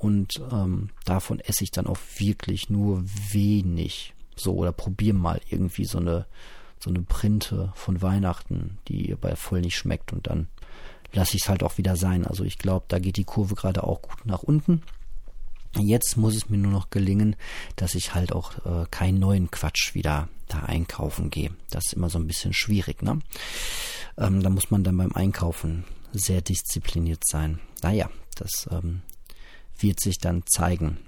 und 0.00 0.40
ähm, 0.50 0.88
davon 1.04 1.40
esse 1.40 1.62
ich 1.62 1.70
dann 1.70 1.86
auch 1.86 1.98
wirklich 2.16 2.70
nur 2.70 3.04
wenig. 3.32 4.14
So, 4.34 4.54
oder 4.54 4.72
probiere 4.72 5.14
mal 5.14 5.42
irgendwie 5.50 5.84
so 5.84 5.98
eine, 5.98 6.24
so 6.78 6.88
eine 6.88 7.02
Printe 7.02 7.70
von 7.74 8.00
Weihnachten, 8.00 8.78
die 8.88 9.14
bei 9.20 9.36
voll 9.36 9.60
nicht 9.60 9.76
schmeckt 9.76 10.14
und 10.14 10.26
dann 10.26 10.48
lasse 11.12 11.36
ich 11.36 11.42
es 11.42 11.48
halt 11.50 11.62
auch 11.62 11.76
wieder 11.76 11.96
sein. 11.96 12.26
Also 12.26 12.44
ich 12.44 12.56
glaube, 12.56 12.86
da 12.88 12.98
geht 12.98 13.18
die 13.18 13.24
Kurve 13.24 13.54
gerade 13.54 13.84
auch 13.84 14.00
gut 14.00 14.24
nach 14.24 14.42
unten. 14.42 14.80
Jetzt 15.78 16.16
muss 16.16 16.34
es 16.34 16.48
mir 16.48 16.56
nur 16.56 16.72
noch 16.72 16.88
gelingen, 16.88 17.36
dass 17.76 17.94
ich 17.94 18.14
halt 18.14 18.32
auch 18.32 18.54
äh, 18.64 18.86
keinen 18.90 19.18
neuen 19.18 19.50
Quatsch 19.50 19.94
wieder 19.94 20.28
da 20.48 20.60
einkaufen 20.60 21.28
gehe. 21.28 21.50
Das 21.68 21.84
ist 21.86 21.92
immer 21.92 22.08
so 22.08 22.18
ein 22.18 22.26
bisschen 22.26 22.54
schwierig, 22.54 23.02
ne? 23.02 23.18
Ähm, 24.16 24.42
da 24.42 24.48
muss 24.48 24.70
man 24.70 24.82
dann 24.82 24.96
beim 24.96 25.12
Einkaufen 25.12 25.84
sehr 26.12 26.40
diszipliniert 26.40 27.22
sein. 27.26 27.60
Naja, 27.82 28.10
das 28.34 28.66
ähm, 28.70 29.02
wird 29.80 30.00
sich 30.00 30.18
dann 30.18 30.42
zeigen. 30.46 30.98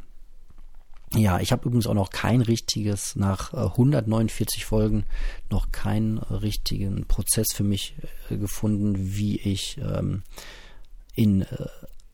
Ja, 1.14 1.40
ich 1.40 1.52
habe 1.52 1.66
übrigens 1.66 1.86
auch 1.86 1.94
noch 1.94 2.10
kein 2.10 2.40
richtiges, 2.40 3.16
nach 3.16 3.52
149 3.52 4.62
äh, 4.62 4.64
Folgen, 4.64 5.04
noch 5.50 5.70
keinen 5.70 6.18
richtigen 6.18 7.04
Prozess 7.06 7.52
für 7.52 7.64
mich 7.64 7.94
äh, 8.30 8.38
gefunden, 8.38 8.94
wie 8.96 9.38
ich 9.38 9.78
ähm, 9.78 10.22
in 11.14 11.42
äh, 11.42 11.66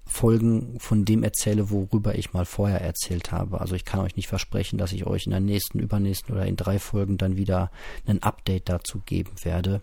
Folgen 0.05 0.81
von 0.81 1.05
dem 1.05 1.23
erzähle, 1.23 1.71
worüber 1.71 2.16
ich 2.16 2.33
mal 2.33 2.47
vorher 2.47 2.81
erzählt 2.81 3.31
habe. 3.31 3.61
Also 3.61 3.75
ich 3.75 3.85
kann 3.85 4.01
euch 4.01 4.16
nicht 4.16 4.27
versprechen, 4.27 4.79
dass 4.79 4.92
ich 4.92 5.07
euch 5.07 5.27
in 5.27 5.31
der 5.31 5.40
nächsten, 5.40 5.79
übernächsten 5.79 6.35
oder 6.35 6.47
in 6.47 6.57
drei 6.57 6.79
Folgen 6.79 7.18
dann 7.18 7.37
wieder 7.37 7.71
ein 8.07 8.23
Update 8.23 8.68
dazu 8.68 9.01
geben 9.05 9.33
werde. 9.42 9.83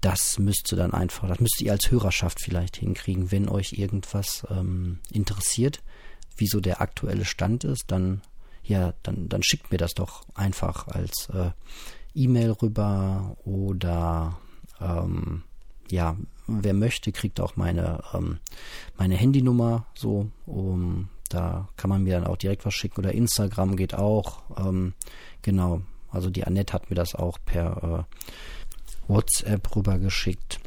Das 0.00 0.38
müsste 0.38 0.76
dann 0.76 0.94
einfach, 0.94 1.28
das 1.28 1.40
müsst 1.40 1.60
ihr 1.60 1.72
als 1.72 1.90
Hörerschaft 1.90 2.40
vielleicht 2.40 2.76
hinkriegen, 2.76 3.32
wenn 3.32 3.48
euch 3.48 3.72
irgendwas 3.72 4.46
ähm, 4.48 5.00
interessiert, 5.10 5.82
wieso 6.38 6.60
der 6.60 6.80
aktuelle 6.80 7.24
Stand 7.24 7.64
ist, 7.64 7.84
dann 7.88 8.22
ja, 8.68 8.92
dann, 9.02 9.28
dann 9.28 9.42
schickt 9.42 9.72
mir 9.72 9.78
das 9.78 9.94
doch 9.94 10.22
einfach 10.34 10.88
als 10.88 11.30
äh, 11.30 11.50
E-Mail 12.14 12.50
rüber 12.52 13.36
oder 13.44 14.38
ähm, 14.80 15.42
ja, 15.90 16.16
wer 16.46 16.74
möchte, 16.74 17.12
kriegt 17.12 17.40
auch 17.40 17.56
meine, 17.56 18.02
ähm, 18.12 18.38
meine 18.96 19.16
Handynummer 19.16 19.86
so. 19.94 20.30
Um, 20.46 21.08
da 21.28 21.68
kann 21.76 21.90
man 21.90 22.04
mir 22.04 22.14
dann 22.14 22.26
auch 22.26 22.36
direkt 22.36 22.64
was 22.64 22.74
schicken 22.74 23.00
oder 23.00 23.12
Instagram 23.12 23.76
geht 23.76 23.94
auch. 23.94 24.42
Ähm, 24.58 24.94
genau. 25.42 25.82
Also 26.10 26.30
die 26.30 26.44
Annette 26.44 26.72
hat 26.72 26.88
mir 26.88 26.96
das 26.96 27.14
auch 27.14 27.38
per 27.44 28.06
äh, 28.08 29.12
WhatsApp 29.12 29.76
rübergeschickt, 29.76 30.60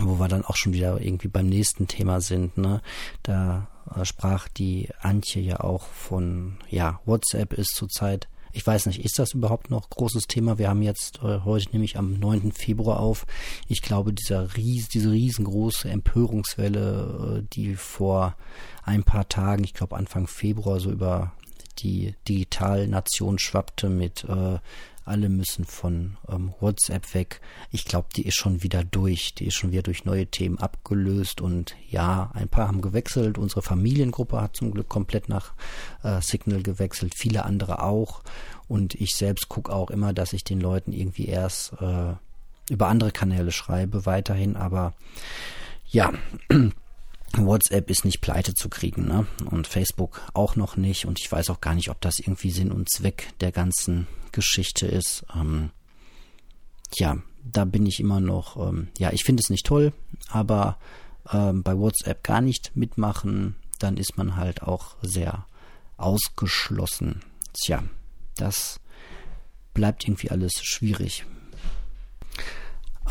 wo 0.00 0.18
wir 0.18 0.28
dann 0.28 0.44
auch 0.44 0.56
schon 0.56 0.72
wieder 0.72 1.00
irgendwie 1.00 1.28
beim 1.28 1.46
nächsten 1.46 1.86
Thema 1.86 2.20
sind. 2.20 2.58
Ne? 2.58 2.80
Da 3.22 3.68
sprach 4.02 4.48
die 4.48 4.88
Antje 5.00 5.42
ja 5.42 5.60
auch 5.60 5.86
von, 5.86 6.58
ja, 6.68 7.00
WhatsApp 7.04 7.52
ist 7.52 7.74
zurzeit 7.74 8.28
ich 8.52 8.66
weiß 8.66 8.86
nicht, 8.86 9.04
ist 9.04 9.18
das 9.18 9.34
überhaupt 9.34 9.70
noch 9.70 9.90
großes 9.90 10.26
Thema? 10.26 10.58
Wir 10.58 10.68
haben 10.68 10.82
jetzt 10.82 11.20
äh, 11.22 11.40
heute 11.44 11.70
nämlich 11.72 11.96
am 11.96 12.18
9. 12.18 12.52
Februar 12.52 13.00
auf. 13.00 13.26
Ich 13.68 13.82
glaube, 13.82 14.12
dieser 14.12 14.56
ries, 14.56 14.88
diese 14.88 15.10
riesengroße 15.10 15.88
Empörungswelle, 15.88 17.40
äh, 17.40 17.46
die 17.52 17.76
vor 17.76 18.34
ein 18.84 19.04
paar 19.04 19.28
Tagen, 19.28 19.64
ich 19.64 19.74
glaube 19.74 19.96
Anfang 19.96 20.26
Februar 20.26 20.80
so 20.80 20.90
über 20.90 21.32
die 21.78 22.14
Digitalnation 22.26 23.38
schwappte 23.38 23.88
mit 23.88 24.24
äh, 24.24 24.58
alle 25.08 25.28
müssen 25.28 25.64
von 25.64 26.16
ähm, 26.28 26.54
WhatsApp 26.60 27.14
weg. 27.14 27.40
Ich 27.70 27.84
glaube, 27.84 28.08
die 28.14 28.26
ist 28.26 28.36
schon 28.36 28.62
wieder 28.62 28.84
durch. 28.84 29.34
Die 29.34 29.46
ist 29.46 29.54
schon 29.54 29.72
wieder 29.72 29.82
durch 29.82 30.04
neue 30.04 30.26
Themen 30.26 30.58
abgelöst. 30.58 31.40
Und 31.40 31.74
ja, 31.88 32.30
ein 32.34 32.48
paar 32.48 32.68
haben 32.68 32.80
gewechselt. 32.80 33.38
Unsere 33.38 33.62
Familiengruppe 33.62 34.40
hat 34.40 34.56
zum 34.56 34.72
Glück 34.72 34.88
komplett 34.88 35.28
nach 35.28 35.54
äh, 36.02 36.20
Signal 36.20 36.62
gewechselt. 36.62 37.14
Viele 37.16 37.44
andere 37.44 37.82
auch. 37.82 38.22
Und 38.68 38.94
ich 38.94 39.16
selbst 39.16 39.48
gucke 39.48 39.72
auch 39.72 39.90
immer, 39.90 40.12
dass 40.12 40.32
ich 40.32 40.44
den 40.44 40.60
Leuten 40.60 40.92
irgendwie 40.92 41.26
erst 41.26 41.72
äh, 41.80 42.14
über 42.70 42.88
andere 42.88 43.10
Kanäle 43.10 43.50
schreibe, 43.50 44.06
weiterhin. 44.06 44.56
Aber 44.56 44.94
ja. 45.90 46.12
WhatsApp 47.36 47.90
ist 47.90 48.04
nicht 48.04 48.20
pleite 48.20 48.54
zu 48.54 48.68
kriegen, 48.68 49.06
ne? 49.06 49.26
Und 49.50 49.66
Facebook 49.66 50.22
auch 50.32 50.56
noch 50.56 50.76
nicht. 50.76 51.04
Und 51.04 51.20
ich 51.20 51.30
weiß 51.30 51.50
auch 51.50 51.60
gar 51.60 51.74
nicht, 51.74 51.90
ob 51.90 52.00
das 52.00 52.18
irgendwie 52.18 52.50
Sinn 52.50 52.72
und 52.72 52.90
Zweck 52.90 53.28
der 53.40 53.52
ganzen 53.52 54.06
Geschichte 54.38 54.86
ist. 54.86 55.24
Ähm, 55.34 55.70
ja, 56.96 57.18
da 57.42 57.64
bin 57.64 57.86
ich 57.86 57.98
immer 57.98 58.20
noch, 58.20 58.56
ähm, 58.68 58.86
ja, 58.98 59.12
ich 59.12 59.24
finde 59.24 59.40
es 59.42 59.50
nicht 59.50 59.66
toll, 59.66 59.92
aber 60.28 60.78
ähm, 61.32 61.64
bei 61.64 61.76
WhatsApp 61.76 62.22
gar 62.22 62.40
nicht 62.40 62.76
mitmachen, 62.76 63.56
dann 63.80 63.96
ist 63.96 64.16
man 64.16 64.36
halt 64.36 64.62
auch 64.62 64.94
sehr 65.02 65.44
ausgeschlossen. 65.96 67.20
Tja, 67.52 67.82
das 68.36 68.78
bleibt 69.74 70.04
irgendwie 70.04 70.30
alles 70.30 70.52
schwierig. 70.62 71.26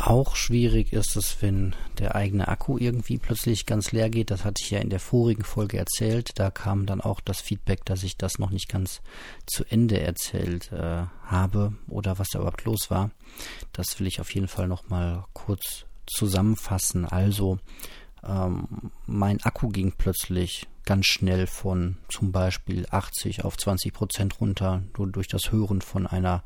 Auch 0.00 0.36
schwierig 0.36 0.92
ist 0.92 1.16
es, 1.16 1.42
wenn 1.42 1.74
der 1.98 2.14
eigene 2.14 2.46
Akku 2.46 2.78
irgendwie 2.78 3.18
plötzlich 3.18 3.66
ganz 3.66 3.90
leer 3.90 4.10
geht. 4.10 4.30
Das 4.30 4.44
hatte 4.44 4.62
ich 4.62 4.70
ja 4.70 4.78
in 4.78 4.90
der 4.90 5.00
vorigen 5.00 5.42
Folge 5.42 5.76
erzählt. 5.76 6.38
Da 6.38 6.52
kam 6.52 6.86
dann 6.86 7.00
auch 7.00 7.20
das 7.20 7.40
Feedback, 7.40 7.84
dass 7.84 8.04
ich 8.04 8.16
das 8.16 8.38
noch 8.38 8.50
nicht 8.50 8.68
ganz 8.68 9.02
zu 9.46 9.64
Ende 9.64 10.00
erzählt 10.00 10.70
äh, 10.70 11.06
habe 11.24 11.74
oder 11.88 12.16
was 12.20 12.28
da 12.28 12.38
überhaupt 12.38 12.64
los 12.64 12.90
war. 12.90 13.10
Das 13.72 13.98
will 13.98 14.06
ich 14.06 14.20
auf 14.20 14.32
jeden 14.32 14.46
Fall 14.46 14.68
noch 14.68 14.88
mal 14.88 15.24
kurz 15.32 15.84
zusammenfassen. 16.06 17.04
Also 17.04 17.58
ähm, 18.24 18.92
mein 19.06 19.42
Akku 19.42 19.68
ging 19.68 19.94
plötzlich 19.98 20.68
ganz 20.84 21.06
schnell 21.06 21.48
von 21.48 21.96
zum 22.08 22.30
Beispiel 22.30 22.86
80 22.88 23.44
auf 23.44 23.56
20 23.56 23.92
Prozent 23.92 24.40
runter, 24.40 24.84
nur 24.96 25.08
durch 25.08 25.26
das 25.26 25.50
Hören 25.50 25.82
von 25.82 26.06
einer 26.06 26.44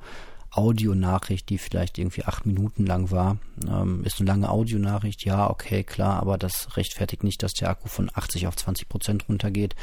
Audionachricht, 0.52 1.48
die 1.48 1.58
vielleicht 1.58 1.98
irgendwie 1.98 2.24
acht 2.24 2.46
Minuten 2.46 2.84
lang 2.86 3.10
war. 3.10 3.38
Ähm, 3.66 4.04
ist 4.04 4.20
eine 4.20 4.28
lange 4.28 4.50
Audionachricht, 4.50 5.24
ja, 5.24 5.48
okay, 5.50 5.82
klar, 5.82 6.20
aber 6.20 6.38
das 6.38 6.76
rechtfertigt 6.76 7.24
nicht, 7.24 7.42
dass 7.42 7.52
der 7.52 7.70
Akku 7.70 7.88
von 7.88 8.10
80 8.12 8.46
auf 8.46 8.56
20 8.56 8.88
Prozent 8.88 9.28
runtergeht. 9.28 9.74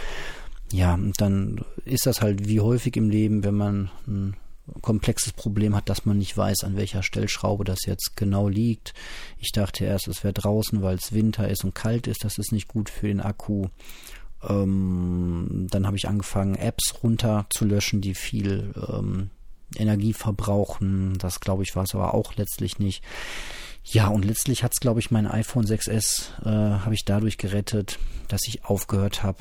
Ja, 0.72 1.00
dann 1.18 1.66
ist 1.86 2.06
das 2.06 2.22
halt 2.22 2.48
wie 2.48 2.62
häufig 2.62 2.96
im 2.96 3.10
Leben, 3.10 3.44
wenn 3.44 3.56
man 3.56 3.90
ein 4.08 4.36
komplexes 4.82 5.34
Problem 5.34 5.76
hat, 5.76 5.90
dass 5.90 6.06
man 6.06 6.20
nicht 6.20 6.38
weiß, 6.38 6.64
an 6.64 6.78
welcher 6.78 7.02
Stellschraube 7.02 7.64
das 7.64 7.80
jetzt 7.88 8.16
genau 8.16 8.48
liegt. 8.48 8.94
Ich 9.40 9.52
dachte 9.52 9.86
erst, 9.86 10.08
es 10.08 10.24
wäre 10.24 10.34
draußen, 10.34 10.84
weil 10.84 10.98
es 10.98 11.12
Winter 11.12 11.50
ist 11.50 11.64
und 11.64 11.74
kalt 11.74 12.06
ist. 12.06 12.24
Das 12.24 12.38
ist 12.38 12.52
nicht 12.52 12.68
gut 12.68 12.92
für 12.92 13.08
den 13.08 13.22
Akku. 13.22 13.70
Ähm, 14.48 15.68
dann 15.72 15.88
habe 15.88 15.98
ich 15.98 16.08
angefangen, 16.08 16.54
Apps 16.54 16.94
runter 17.04 17.48
zu 17.50 17.66
löschen, 17.66 18.02
die 18.02 18.14
viel 18.14 18.74
ähm, 18.88 19.32
Energie 19.76 20.14
verbrauchen. 20.14 21.18
Das 21.18 21.40
glaube 21.40 21.64
ich 21.64 21.76
war 21.76 21.84
es 21.84 21.96
aber 21.96 22.14
auch 22.14 22.36
letztlich 22.36 22.80
nicht. 22.80 23.04
Ja, 23.84 24.08
und 24.08 24.26
letztlich 24.26 24.64
hat 24.64 24.74
es, 24.74 24.80
glaube 24.80 25.00
ich, 25.00 25.10
mein 25.10 25.26
iPhone 25.26 25.66
6S 25.66 26.42
äh, 26.44 26.80
habe 26.80 26.94
ich 26.94 27.06
dadurch 27.06 27.38
gerettet, 27.38 27.98
dass 28.28 28.42
ich 28.48 28.66
aufgehört 28.66 29.24
habe, 29.24 29.40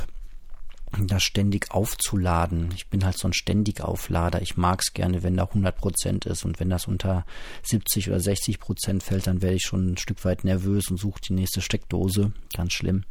das 1.06 1.22
ständig 1.22 1.70
aufzuladen. 1.70 2.70
Ich 2.74 2.88
bin 2.88 3.04
halt 3.04 3.18
so 3.18 3.28
ein 3.28 3.34
ständig 3.34 3.82
Auflader. 3.82 4.40
Ich 4.40 4.56
mag 4.56 4.80
es 4.80 4.94
gerne, 4.94 5.22
wenn 5.22 5.36
da 5.36 5.44
100% 5.44 6.26
ist 6.26 6.44
und 6.44 6.60
wenn 6.60 6.70
das 6.70 6.86
unter 6.86 7.26
70 7.64 8.08
oder 8.08 8.18
60% 8.18 9.02
fällt, 9.02 9.26
dann 9.26 9.42
werde 9.42 9.56
ich 9.56 9.64
schon 9.64 9.92
ein 9.92 9.98
Stück 9.98 10.24
weit 10.24 10.44
nervös 10.44 10.88
und 10.90 10.96
suche 10.96 11.20
die 11.20 11.34
nächste 11.34 11.60
Steckdose. 11.60 12.32
Ganz 12.54 12.72
schlimm. 12.72 13.04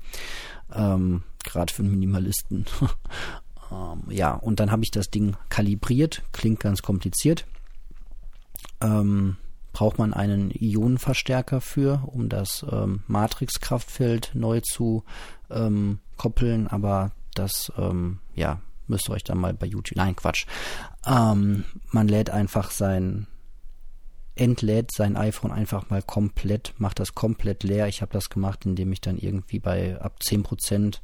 Ähm, 0.74 1.24
Gerade 1.44 1.72
für 1.72 1.84
einen 1.84 1.92
Minimalisten. 1.92 2.66
Ähm, 3.72 4.04
ja, 4.10 4.34
und 4.34 4.60
dann 4.60 4.72
habe 4.72 4.84
ich 4.84 4.92
das 4.92 5.10
Ding 5.10 5.36
kalibriert. 5.50 6.24
Klingt 6.32 6.60
ganz 6.60 6.82
kompliziert. 6.82 7.46
Ähm, 8.82 9.38
braucht 9.74 10.00
man 10.00 10.14
einen 10.14 10.52
Ionenverstärker 10.52 11.62
für, 11.62 12.04
um 12.08 12.30
das 12.30 12.66
ähm, 12.72 13.04
Matrix-Kraftfeld 13.08 14.32
neu 14.34 14.62
zu 14.62 15.04
ähm, 15.52 16.00
koppeln, 16.18 16.68
aber 16.68 17.12
das, 17.36 17.72
ähm, 17.78 18.20
ja, 18.34 18.60
müsst 18.88 19.10
ihr 19.10 19.14
euch 19.14 19.24
dann 19.24 19.38
mal 19.38 19.54
bei 19.54 19.68
YouTube. 19.68 19.98
Nein, 19.98 20.16
Quatsch. 20.16 20.48
Ähm, 21.06 21.64
man 21.92 22.08
lädt 22.08 22.32
einfach 22.32 22.72
sein, 22.72 23.28
entlädt 24.36 24.92
sein 24.92 25.16
iPhone 25.16 25.52
einfach 25.52 25.92
mal 25.92 26.02
komplett, 26.02 26.74
macht 26.80 27.00
das 27.00 27.14
komplett 27.14 27.64
leer. 27.64 27.88
Ich 27.88 28.02
habe 28.02 28.14
das 28.14 28.30
gemacht, 28.30 28.66
indem 28.66 28.92
ich 28.92 29.02
dann 29.02 29.18
irgendwie 29.18 29.60
bei 29.60 30.00
ab 30.02 30.18
10% 30.24 31.00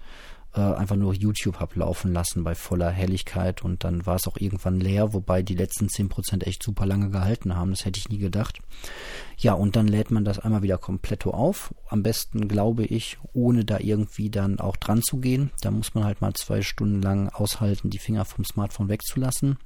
äh, 0.55 0.61
einfach 0.61 0.95
nur 0.95 1.13
YouTube 1.13 1.59
habe 1.59 1.79
laufen 1.79 2.13
lassen 2.13 2.43
bei 2.43 2.55
voller 2.55 2.89
Helligkeit 2.89 3.63
und 3.63 3.83
dann 3.83 4.05
war 4.05 4.15
es 4.15 4.27
auch 4.27 4.37
irgendwann 4.37 4.79
leer, 4.79 5.13
wobei 5.13 5.41
die 5.41 5.55
letzten 5.55 5.87
10% 5.87 6.43
echt 6.43 6.61
super 6.61 6.85
lange 6.85 7.09
gehalten 7.09 7.55
haben. 7.55 7.71
Das 7.71 7.85
hätte 7.85 7.99
ich 7.99 8.09
nie 8.09 8.19
gedacht. 8.19 8.59
Ja, 9.37 9.53
und 9.53 9.75
dann 9.75 9.87
lädt 9.87 10.11
man 10.11 10.25
das 10.25 10.39
einmal 10.39 10.61
wieder 10.61 10.77
komplett 10.77 11.25
auf. 11.25 11.73
Am 11.87 12.03
besten, 12.03 12.47
glaube 12.47 12.85
ich, 12.85 13.17
ohne 13.33 13.65
da 13.65 13.79
irgendwie 13.79 14.29
dann 14.29 14.59
auch 14.59 14.77
dran 14.77 15.01
zu 15.01 15.17
gehen. 15.17 15.51
Da 15.61 15.71
muss 15.71 15.93
man 15.93 16.03
halt 16.03 16.21
mal 16.21 16.33
zwei 16.33 16.61
Stunden 16.61 17.01
lang 17.01 17.29
aushalten, 17.29 17.89
die 17.89 17.99
Finger 17.99 18.25
vom 18.25 18.45
Smartphone 18.45 18.89
wegzulassen. 18.89 19.57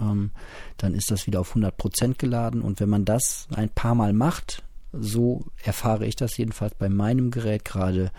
Ähm, 0.00 0.30
dann 0.76 0.94
ist 0.94 1.10
das 1.10 1.26
wieder 1.26 1.40
auf 1.40 1.54
100% 1.54 2.18
geladen 2.18 2.62
und 2.62 2.80
wenn 2.80 2.88
man 2.88 3.04
das 3.04 3.46
ein 3.54 3.70
paar 3.70 3.94
Mal 3.94 4.12
macht, 4.12 4.64
so 4.92 5.44
erfahre 5.62 6.06
ich 6.06 6.16
das 6.16 6.36
jedenfalls 6.36 6.74
bei 6.74 6.88
meinem 6.88 7.30
Gerät 7.30 7.64
gerade, 7.64 8.10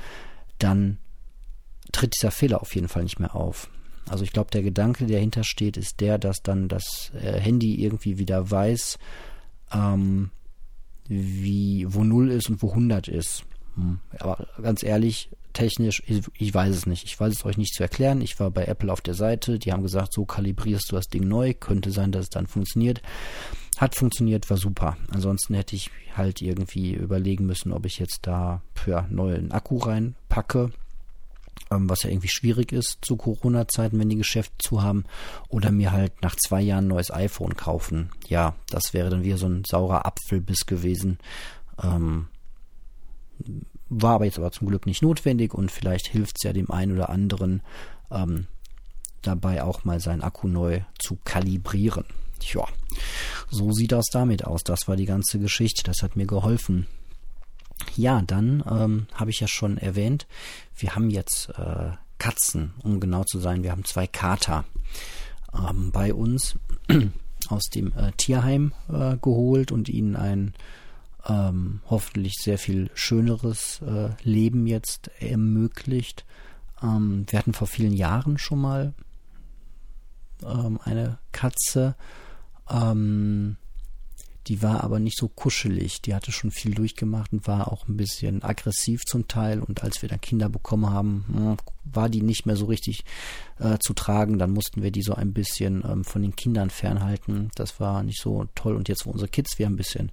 dann 0.58 0.98
tritt 1.96 2.14
dieser 2.16 2.32
Fehler 2.32 2.62
auf 2.62 2.76
jeden 2.76 2.90
Fall 2.90 3.04
nicht 3.04 3.20
mehr 3.20 3.36
auf. 3.36 3.70
Also 4.10 4.24
ich 4.24 4.34
glaube, 4.34 4.52
der 4.52 4.64
Gedanke, 4.64 5.06
der 5.06 5.18
dahinter 5.18 5.44
steht, 5.44 5.78
ist 5.78 6.02
der, 6.02 6.18
dass 6.18 6.42
dann 6.44 6.68
das 6.68 7.12
äh, 7.16 7.40
Handy 7.40 7.82
irgendwie 7.82 8.18
wieder 8.18 8.52
weiß, 8.52 9.00
ähm, 9.72 10.30
wie, 11.08 11.86
wo 11.88 12.04
0 12.04 12.32
ist 12.32 12.50
und 12.50 12.62
wo 12.62 12.70
100 12.70 13.08
ist. 13.08 13.46
Hm. 13.76 14.00
Aber 14.20 14.46
ganz 14.62 14.84
ehrlich, 14.84 15.30
technisch, 15.54 16.04
ich, 16.06 16.24
ich, 16.38 16.54
weiß 16.54 16.76
es 16.76 16.86
nicht. 16.86 17.06
Ich 17.06 17.18
weiß 17.18 17.34
es 17.34 17.46
euch 17.46 17.58
nicht 17.58 17.74
zu 17.74 17.82
erklären. 17.82 18.22
Ich 18.22 18.40
war 18.40 18.52
bei 18.52 18.66
Apple 18.66 18.92
auf 18.92 19.02
der 19.02 19.14
Seite, 19.16 19.58
die 19.58 19.72
haben 19.72 19.84
gesagt, 19.84 20.14
so 20.14 20.26
kalibrierst 20.26 20.92
du 20.92 20.98
das 20.98 21.08
Ding 21.08 21.28
neu. 21.28 21.54
Könnte 21.54 21.92
sein, 21.92 22.12
dass 22.12 22.24
es 22.24 22.30
dann 22.30 22.46
funktioniert. 22.46 23.02
Hat 23.78 23.96
funktioniert, 23.96 24.50
war 24.50 24.58
super. 24.58 24.98
Ansonsten 25.10 25.54
hätte 25.54 25.76
ich 25.76 25.92
halt 26.16 26.42
irgendwie 26.42 26.94
überlegen 26.94 27.46
müssen, 27.46 27.72
ob 27.72 27.86
ich 27.86 28.00
jetzt 28.00 28.20
da 28.24 28.62
für 28.74 29.08
neuen 29.10 29.52
Akku 29.52 29.78
reinpacke 29.78 30.72
was 31.70 32.04
ja 32.04 32.10
irgendwie 32.10 32.30
schwierig 32.30 32.72
ist 32.72 33.00
zu 33.02 33.16
Corona-Zeiten, 33.18 34.00
wenn 34.00 34.10
die 34.10 34.16
Geschäfte 34.16 34.56
zu 34.60 34.84
haben, 34.84 35.06
oder 35.50 35.72
mir 35.72 35.92
halt 35.92 36.22
nach 36.22 36.36
zwei 36.36 36.62
Jahren 36.62 36.86
ein 36.86 36.90
neues 36.90 37.12
iPhone 37.12 37.56
kaufen. 37.56 38.10
Ja, 38.28 38.56
das 38.70 38.94
wäre 38.94 39.10
dann 39.10 39.24
wieder 39.24 39.38
so 39.38 39.48
ein 39.48 39.64
saurer 39.66 40.06
Apfelbiss 40.06 40.66
gewesen. 40.66 41.18
Ähm, 41.82 42.28
war 43.90 44.16
aber 44.16 44.26
jetzt 44.26 44.38
aber 44.38 44.52
zum 44.52 44.68
Glück 44.68 44.86
nicht 44.86 45.02
notwendig 45.02 45.54
und 45.54 45.72
vielleicht 45.72 46.08
hilft 46.08 46.38
es 46.38 46.44
ja 46.44 46.54
dem 46.54 46.72
einen 46.72 46.94
oder 46.94 47.10
anderen 47.10 47.62
ähm, 48.12 48.48
dabei 49.22 49.64
auch 49.64 49.84
mal 49.84 50.00
seinen 50.00 50.22
Akku 50.22 50.48
neu 50.48 50.82
zu 51.00 51.18
kalibrieren. 51.24 52.06
Ja, 52.54 52.66
so 53.50 53.72
sieht 53.72 53.92
das 53.92 54.06
damit 54.12 54.46
aus. 54.46 54.64
Das 54.64 54.88
war 54.88 54.96
die 54.96 55.06
ganze 55.06 55.40
Geschichte. 55.40 55.84
Das 55.84 56.04
hat 56.04 56.16
mir 56.16 56.28
geholfen. 56.28 56.88
Ja, 57.96 58.22
dann 58.22 58.64
ähm, 58.70 59.08
habe 59.14 59.32
ich 59.32 59.40
ja 59.40 59.48
schon 59.48 59.78
erwähnt, 59.78 60.28
wir 60.78 60.96
haben 60.96 61.10
jetzt 61.10 61.50
äh, 61.50 61.92
Katzen, 62.18 62.74
um 62.84 63.00
genau 63.00 63.24
zu 63.24 63.40
sein. 63.40 63.64
Wir 63.64 63.72
haben 63.72 63.86
zwei 63.86 64.08
Kater 64.08 64.66
ähm, 65.54 65.92
bei 65.92 66.14
uns 66.14 66.56
aus 67.50 67.70
dem 67.70 67.94
äh, 67.94 68.12
Tierheim 68.18 68.74
äh, 68.90 69.18
geholt 69.18 69.72
und 69.72 69.90
ihnen 69.90 70.16
ein 70.16 70.54
ähm, 71.28 71.82
hoffentlich 71.90 72.36
sehr 72.40 72.58
viel 72.58 72.90
schöneres 72.94 73.82
äh, 73.82 74.10
Leben 74.24 74.68
jetzt 74.68 75.10
ermöglicht. 75.20 76.26
Ähm, 76.82 77.26
wir 77.30 77.40
hatten 77.40 77.54
vor 77.54 77.68
vielen 77.68 77.94
Jahren 77.94 78.38
schon 78.38 78.60
mal 78.60 78.94
ähm, 80.44 80.80
eine 80.84 81.18
Katze. 81.32 81.96
Ähm, 82.70 83.58
die 84.48 84.62
war 84.62 84.84
aber 84.84 85.00
nicht 85.00 85.18
so 85.18 85.28
kuschelig. 85.28 86.02
Die 86.02 86.14
hatte 86.14 86.32
schon 86.32 86.52
viel 86.52 86.74
durchgemacht 86.74 87.34
und 87.34 87.48
war 87.48 87.72
auch 87.72 87.88
ein 87.88 87.98
bisschen 87.98 88.44
aggressiv 88.44 89.04
zum 89.06 89.28
Teil. 89.28 89.60
Und 89.60 89.84
als 89.84 90.02
wir 90.02 90.10
dann 90.10 90.22
Kinder 90.22 90.50
bekommen 90.50 90.90
haben, 90.90 91.26
hm, 91.28 91.58
war 91.84 92.10
die 92.10 92.22
nicht 92.22 92.46
mehr 92.46 92.56
so 92.56 92.66
richtig 92.66 93.06
äh, 93.60 93.78
zu 93.80 93.94
tragen. 93.94 94.38
Dann 94.38 94.52
mussten 94.52 94.84
wir 94.84 94.92
die 94.92 95.02
so 95.02 95.14
ein 95.14 95.34
bisschen 95.34 95.84
ähm, 95.88 96.04
von 96.04 96.22
den 96.22 96.36
Kindern 96.36 96.70
fernhalten. 96.70 97.50
Das 97.56 97.80
war 97.80 98.04
nicht 98.04 98.22
so 98.22 98.46
toll. 98.56 98.76
Und 98.76 98.88
jetzt, 98.88 99.06
wo 99.06 99.12
unsere 99.12 99.30
Kids 99.30 99.58
wieder 99.58 99.70
ein 99.70 99.78
bisschen 99.78 100.12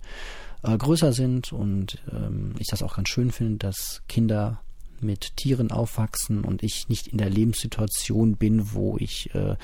äh, 0.62 0.76
größer 0.76 1.12
sind 1.12 1.52
und 1.52 1.98
ähm, 2.10 2.54
ich 2.58 2.68
das 2.68 2.82
auch 2.82 2.96
ganz 2.96 3.08
schön 3.08 3.32
finde, 3.32 3.58
dass 3.58 4.02
Kinder 4.08 4.62
mit 5.00 5.36
Tieren 5.36 5.70
aufwachsen 5.70 6.44
und 6.44 6.62
ich 6.62 6.88
nicht 6.88 7.08
in 7.08 7.18
der 7.18 7.30
Lebenssituation 7.30 8.36
bin, 8.36 8.72
wo 8.72 8.96
ich 8.98 9.34
äh, 9.34 9.56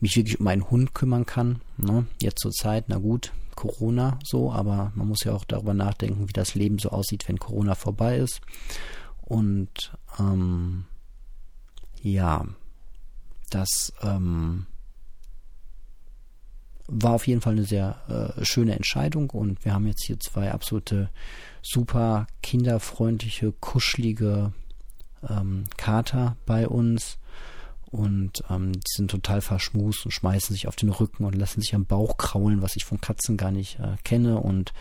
mich 0.00 0.16
wirklich 0.16 0.40
um 0.40 0.46
einen 0.46 0.70
Hund 0.70 0.94
kümmern 0.94 1.26
kann. 1.26 1.60
Ne? 1.76 2.06
Jetzt 2.20 2.40
zur 2.40 2.52
Zeit, 2.52 2.86
na 2.88 2.98
gut, 2.98 3.32
Corona 3.54 4.18
so, 4.24 4.52
aber 4.52 4.92
man 4.94 5.08
muss 5.08 5.24
ja 5.24 5.32
auch 5.32 5.44
darüber 5.44 5.74
nachdenken, 5.74 6.28
wie 6.28 6.32
das 6.32 6.54
Leben 6.54 6.78
so 6.78 6.90
aussieht, 6.90 7.28
wenn 7.28 7.38
Corona 7.38 7.74
vorbei 7.74 8.16
ist. 8.18 8.40
Und 9.20 9.92
ähm, 10.18 10.86
ja, 12.02 12.46
das 13.50 13.92
ähm, 14.02 14.66
war 16.86 17.12
auf 17.12 17.26
jeden 17.26 17.40
Fall 17.40 17.52
eine 17.52 17.64
sehr 17.64 18.34
äh, 18.38 18.44
schöne 18.44 18.74
Entscheidung 18.74 19.30
und 19.30 19.64
wir 19.64 19.74
haben 19.74 19.86
jetzt 19.86 20.04
hier 20.04 20.18
zwei 20.18 20.50
absolute 20.50 21.10
super 21.62 22.26
kinderfreundliche, 22.42 23.52
kuschelige 23.52 24.52
ähm, 25.28 25.64
Kater 25.76 26.36
bei 26.46 26.66
uns 26.66 27.18
und 27.90 28.44
ähm, 28.48 28.72
die 28.72 28.92
sind 28.94 29.10
total 29.10 29.40
verschmust 29.40 30.04
und 30.04 30.12
schmeißen 30.12 30.54
sich 30.54 30.68
auf 30.68 30.76
den 30.76 30.90
Rücken 30.90 31.24
und 31.24 31.34
lassen 31.34 31.60
sich 31.60 31.74
am 31.74 31.86
Bauch 31.86 32.18
kraulen, 32.18 32.62
was 32.62 32.76
ich 32.76 32.84
von 32.84 33.00
Katzen 33.00 33.36
gar 33.36 33.50
nicht 33.50 33.80
äh, 33.80 33.96
kenne. 34.04 34.38
Und 34.38 34.72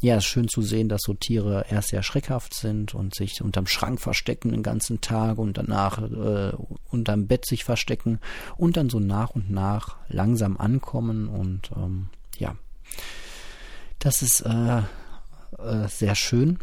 ja, 0.00 0.16
es 0.16 0.24
ist 0.24 0.30
schön 0.30 0.46
zu 0.46 0.62
sehen, 0.62 0.88
dass 0.88 1.02
so 1.02 1.14
Tiere 1.14 1.66
erst 1.68 1.88
sehr 1.88 2.04
schreckhaft 2.04 2.54
sind 2.54 2.94
und 2.94 3.16
sich 3.16 3.42
unterm 3.42 3.66
Schrank 3.66 4.00
verstecken 4.00 4.52
den 4.52 4.62
ganzen 4.62 5.00
Tag 5.00 5.38
und 5.38 5.58
danach 5.58 6.00
äh, 6.02 6.52
unterm 6.90 7.26
Bett 7.26 7.46
sich 7.46 7.64
verstecken 7.64 8.20
und 8.56 8.76
dann 8.76 8.90
so 8.90 9.00
nach 9.00 9.30
und 9.30 9.50
nach 9.50 9.96
langsam 10.08 10.56
ankommen 10.56 11.28
und 11.28 11.72
ähm, 11.74 12.10
ja, 12.38 12.54
das 13.98 14.22
ist 14.22 14.40
äh, 14.42 14.82
äh, 15.58 15.88
sehr 15.88 16.14
schön. 16.14 16.58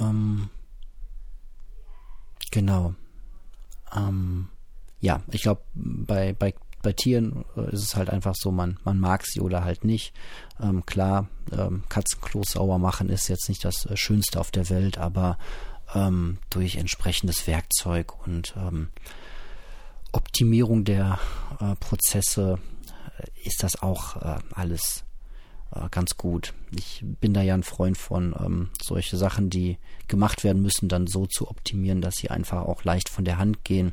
Ähm, 0.00 0.48
genau. 2.50 2.94
Ähm, 3.94 4.48
ja, 5.04 5.20
ich 5.30 5.42
glaube, 5.42 5.60
bei, 5.74 6.32
bei, 6.32 6.54
bei 6.80 6.94
Tieren 6.94 7.44
äh, 7.58 7.74
ist 7.74 7.82
es 7.82 7.94
halt 7.94 8.08
einfach 8.08 8.34
so, 8.34 8.50
man, 8.50 8.78
man 8.84 8.98
mag 8.98 9.26
sie 9.26 9.40
oder 9.40 9.62
halt 9.62 9.84
nicht. 9.84 10.14
Ähm, 10.58 10.86
klar, 10.86 11.28
ähm, 11.52 11.84
Katzenklos 11.90 12.52
sauber 12.52 12.78
machen 12.78 13.10
ist 13.10 13.28
jetzt 13.28 13.50
nicht 13.50 13.66
das 13.66 13.84
äh, 13.84 13.98
Schönste 13.98 14.40
auf 14.40 14.50
der 14.50 14.70
Welt, 14.70 14.96
aber 14.96 15.36
ähm, 15.94 16.38
durch 16.48 16.76
entsprechendes 16.76 17.46
Werkzeug 17.46 18.26
und 18.26 18.54
ähm, 18.56 18.88
Optimierung 20.12 20.84
der 20.84 21.18
äh, 21.60 21.74
Prozesse 21.76 22.58
äh, 23.18 23.46
ist 23.46 23.62
das 23.62 23.82
auch 23.82 24.16
äh, 24.16 24.38
alles 24.54 25.04
ganz 25.90 26.16
gut. 26.16 26.54
Ich 26.70 27.00
bin 27.02 27.34
da 27.34 27.42
ja 27.42 27.52
ein 27.52 27.64
Freund 27.64 27.98
von, 27.98 28.32
ähm, 28.38 28.70
solche 28.80 29.16
Sachen, 29.16 29.50
die 29.50 29.78
gemacht 30.06 30.44
werden 30.44 30.62
müssen, 30.62 30.88
dann 30.88 31.08
so 31.08 31.26
zu 31.26 31.50
optimieren, 31.50 32.00
dass 32.00 32.14
sie 32.14 32.30
einfach 32.30 32.62
auch 32.62 32.84
leicht 32.84 33.08
von 33.08 33.24
der 33.24 33.38
Hand 33.38 33.64
gehen 33.64 33.92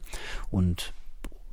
und 0.52 0.94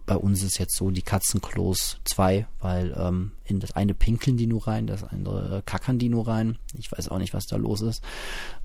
bei 0.09 0.17
uns 0.17 0.43
ist 0.43 0.59
jetzt 0.59 0.75
so 0.75 0.91
die 0.91 1.03
Katzenklos 1.03 2.01
zwei, 2.05 2.47
weil 2.61 2.97
ähm, 2.99 3.33
in 3.45 3.61
das 3.61 3.73
eine 3.73 3.93
pinkeln 3.93 4.39
die 4.39 4.47
nur 4.47 4.67
rein, 4.67 4.87
das 4.87 5.05
andere 5.05 5.59
äh, 5.59 5.63
kackern 5.65 5.99
die 5.99 6.09
nur 6.09 6.27
rein. 6.27 6.59
Ich 6.77 6.91
weiß 6.91 7.09
auch 7.09 7.19
nicht, 7.19 7.35
was 7.35 7.47
da 7.47 7.57
los 7.57 7.83
ist. 7.83 8.03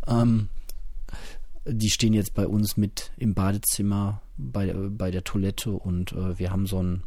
Ähm, 0.08 0.48
die 1.66 1.90
stehen 1.90 2.14
jetzt 2.14 2.34
bei 2.34 2.48
uns 2.48 2.78
mit 2.78 3.12
im 3.18 3.34
Badezimmer 3.34 4.22
bei, 4.38 4.74
bei 4.74 5.12
der 5.12 5.26
Toilette 5.26 5.72
und 5.72 6.14
äh, 6.14 6.40
wir 6.40 6.50
haben 6.50 6.66
so 6.66 6.80
einen 6.80 7.04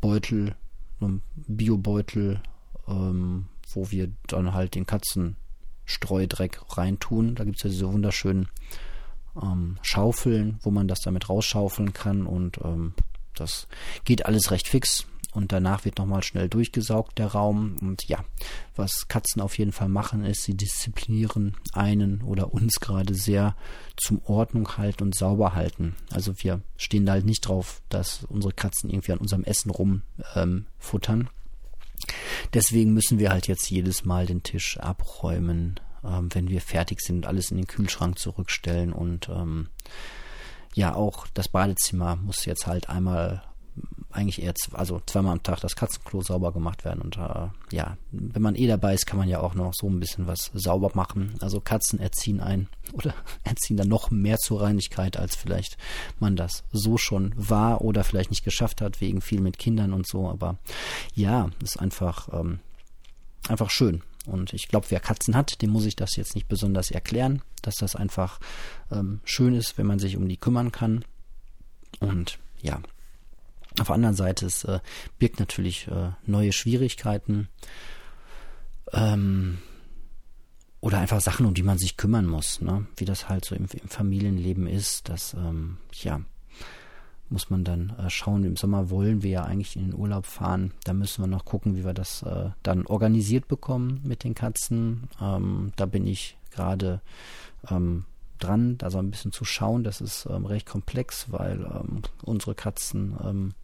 Beutel, 0.00 0.56
einen 1.00 1.20
Biobeutel, 1.36 2.40
ähm, 2.88 3.46
wo 3.70 3.90
wir 3.90 4.10
dann 4.28 4.54
halt 4.54 4.76
den 4.76 4.86
Katzenstreudreck 4.86 6.60
reintun. 6.78 7.34
Da 7.34 7.44
gibt 7.44 7.58
es 7.58 7.64
ja 7.64 7.70
diese 7.70 7.92
wunderschönen 7.92 8.48
ähm, 9.40 9.76
Schaufeln, 9.82 10.58
wo 10.62 10.70
man 10.70 10.88
das 10.88 11.00
damit 11.00 11.28
rausschaufeln 11.28 11.92
kann 11.92 12.24
und 12.24 12.58
ähm, 12.64 12.94
das 13.34 13.66
geht 14.04 14.26
alles 14.26 14.50
recht 14.50 14.68
fix 14.68 15.06
und 15.34 15.50
danach 15.50 15.84
wird 15.84 15.98
nochmal 15.98 16.22
schnell 16.22 16.48
durchgesaugt 16.48 17.18
der 17.18 17.26
Raum. 17.26 17.76
Und 17.80 18.04
ja, 18.08 18.24
was 18.76 19.08
Katzen 19.08 19.42
auf 19.42 19.58
jeden 19.58 19.72
Fall 19.72 19.88
machen, 19.88 20.24
ist, 20.24 20.44
sie 20.44 20.56
disziplinieren 20.56 21.56
einen 21.72 22.22
oder 22.22 22.54
uns 22.54 22.78
gerade 22.78 23.14
sehr 23.14 23.56
zum 23.96 24.22
Ordnung 24.24 24.76
halten 24.76 25.02
und 25.02 25.14
sauber 25.16 25.54
halten. 25.54 25.96
Also 26.12 26.32
wir 26.38 26.62
stehen 26.76 27.04
da 27.04 27.12
halt 27.12 27.26
nicht 27.26 27.48
drauf, 27.48 27.82
dass 27.88 28.24
unsere 28.24 28.52
Katzen 28.52 28.90
irgendwie 28.90 29.12
an 29.12 29.18
unserem 29.18 29.44
Essen 29.44 29.70
rumfuttern. 29.70 31.20
Ähm, 31.20 31.28
Deswegen 32.52 32.92
müssen 32.92 33.18
wir 33.18 33.30
halt 33.30 33.48
jetzt 33.48 33.68
jedes 33.70 34.04
Mal 34.04 34.26
den 34.26 34.42
Tisch 34.42 34.78
abräumen, 34.78 35.80
ähm, 36.04 36.28
wenn 36.32 36.48
wir 36.48 36.60
fertig 36.60 37.00
sind, 37.00 37.26
alles 37.26 37.50
in 37.50 37.56
den 37.56 37.66
Kühlschrank 37.66 38.18
zurückstellen 38.18 38.92
und 38.92 39.28
ähm, 39.30 39.68
ja, 40.74 40.94
auch 40.94 41.26
das 41.34 41.48
Badezimmer 41.48 42.16
muss 42.16 42.44
jetzt 42.44 42.66
halt 42.66 42.88
einmal 42.88 43.42
eigentlich 44.10 44.42
eher, 44.42 44.54
also 44.72 45.00
zweimal 45.06 45.32
am 45.32 45.42
Tag 45.42 45.60
das 45.60 45.74
Katzenklo 45.74 46.22
sauber 46.22 46.52
gemacht 46.52 46.84
werden. 46.84 47.02
Und 47.02 47.16
äh, 47.16 47.48
ja, 47.72 47.96
wenn 48.12 48.42
man 48.42 48.54
eh 48.54 48.68
dabei 48.68 48.94
ist, 48.94 49.06
kann 49.06 49.18
man 49.18 49.28
ja 49.28 49.40
auch 49.40 49.54
noch 49.54 49.72
so 49.74 49.88
ein 49.88 49.98
bisschen 49.98 50.26
was 50.26 50.50
sauber 50.54 50.90
machen. 50.94 51.34
Also 51.40 51.60
Katzen 51.60 51.98
erziehen 51.98 52.40
ein 52.40 52.68
oder 52.92 53.14
erziehen 53.42 53.76
dann 53.76 53.88
noch 53.88 54.10
mehr 54.10 54.38
zur 54.38 54.62
Reinigkeit, 54.62 55.16
als 55.16 55.34
vielleicht 55.34 55.76
man 56.20 56.36
das 56.36 56.62
so 56.72 56.96
schon 56.96 57.34
war 57.36 57.80
oder 57.80 58.04
vielleicht 58.04 58.30
nicht 58.30 58.44
geschafft 58.44 58.80
hat, 58.80 59.00
wegen 59.00 59.20
viel 59.20 59.40
mit 59.40 59.58
Kindern 59.58 59.92
und 59.92 60.06
so. 60.06 60.28
Aber 60.28 60.58
ja, 61.14 61.50
ist 61.62 61.80
einfach, 61.80 62.28
ähm, 62.32 62.60
einfach 63.48 63.70
schön. 63.70 64.02
Und 64.26 64.52
ich 64.52 64.68
glaube, 64.68 64.86
wer 64.90 65.00
Katzen 65.00 65.36
hat, 65.36 65.60
dem 65.62 65.70
muss 65.70 65.84
ich 65.84 65.96
das 65.96 66.16
jetzt 66.16 66.34
nicht 66.34 66.48
besonders 66.48 66.90
erklären, 66.90 67.42
dass 67.62 67.76
das 67.76 67.96
einfach 67.96 68.40
ähm, 68.90 69.20
schön 69.24 69.54
ist, 69.54 69.76
wenn 69.78 69.86
man 69.86 69.98
sich 69.98 70.16
um 70.16 70.28
die 70.28 70.36
kümmern 70.36 70.72
kann. 70.72 71.04
Und 72.00 72.38
ja, 72.60 72.80
auf 73.78 73.88
der 73.88 73.94
anderen 73.94 74.14
Seite, 74.14 74.46
es 74.46 74.64
äh, 74.64 74.80
birgt 75.18 75.40
natürlich 75.40 75.88
äh, 75.88 76.10
neue 76.26 76.52
Schwierigkeiten 76.52 77.48
ähm, 78.92 79.58
oder 80.80 80.98
einfach 80.98 81.20
Sachen, 81.20 81.46
um 81.46 81.54
die 81.54 81.62
man 81.62 81.78
sich 81.78 81.96
kümmern 81.96 82.26
muss, 82.26 82.60
ne? 82.60 82.86
wie 82.96 83.04
das 83.04 83.28
halt 83.28 83.44
so 83.44 83.54
im, 83.54 83.66
im 83.72 83.88
Familienleben 83.88 84.66
ist. 84.66 85.08
Das, 85.08 85.34
ähm, 85.34 85.78
ja, 85.92 86.20
muss 87.34 87.50
man 87.50 87.64
dann 87.64 87.92
äh, 87.98 88.08
schauen. 88.08 88.44
Im 88.44 88.56
Sommer 88.56 88.90
wollen 88.90 89.22
wir 89.22 89.30
ja 89.30 89.42
eigentlich 89.42 89.74
in 89.74 89.90
den 89.90 89.94
Urlaub 89.94 90.24
fahren. 90.24 90.72
Da 90.84 90.92
müssen 90.92 91.22
wir 91.22 91.26
noch 91.26 91.44
gucken, 91.44 91.76
wie 91.76 91.84
wir 91.84 91.92
das 91.92 92.22
äh, 92.22 92.50
dann 92.62 92.86
organisiert 92.86 93.48
bekommen 93.48 94.00
mit 94.04 94.22
den 94.22 94.34
Katzen. 94.34 95.08
Ähm, 95.20 95.72
da 95.74 95.84
bin 95.84 96.06
ich 96.06 96.38
gerade 96.52 97.00
ähm, 97.68 98.04
dran, 98.38 98.78
da 98.78 98.88
so 98.90 98.98
ein 98.98 99.10
bisschen 99.10 99.32
zu 99.32 99.44
schauen. 99.44 99.82
Das 99.82 100.00
ist 100.00 100.26
ähm, 100.30 100.46
recht 100.46 100.66
komplex, 100.66 101.26
weil 101.32 101.60
ähm, 101.60 102.02
unsere 102.22 102.54
Katzen 102.54 103.16
ähm, 103.22 103.54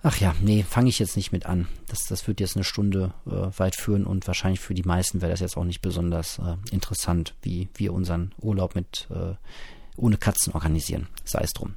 Ach 0.00 0.16
ja, 0.18 0.32
nee, 0.40 0.62
fange 0.62 0.88
ich 0.88 1.00
jetzt 1.00 1.16
nicht 1.16 1.32
mit 1.32 1.44
an. 1.46 1.66
Das, 1.88 2.04
das 2.08 2.28
wird 2.28 2.38
jetzt 2.38 2.54
eine 2.54 2.62
Stunde 2.62 3.12
äh, 3.26 3.58
weit 3.58 3.74
führen 3.74 4.06
und 4.06 4.28
wahrscheinlich 4.28 4.60
für 4.60 4.74
die 4.74 4.84
meisten 4.84 5.20
wäre 5.20 5.32
das 5.32 5.40
jetzt 5.40 5.56
auch 5.56 5.64
nicht 5.64 5.82
besonders 5.82 6.38
äh, 6.38 6.54
interessant, 6.70 7.34
wie 7.42 7.68
wir 7.74 7.92
unseren 7.92 8.32
Urlaub 8.40 8.76
mit 8.76 9.08
äh, 9.10 9.34
ohne 9.98 10.16
Katzen 10.16 10.52
organisieren. 10.52 11.08
Sei 11.24 11.40
es 11.42 11.52
drum. 11.52 11.74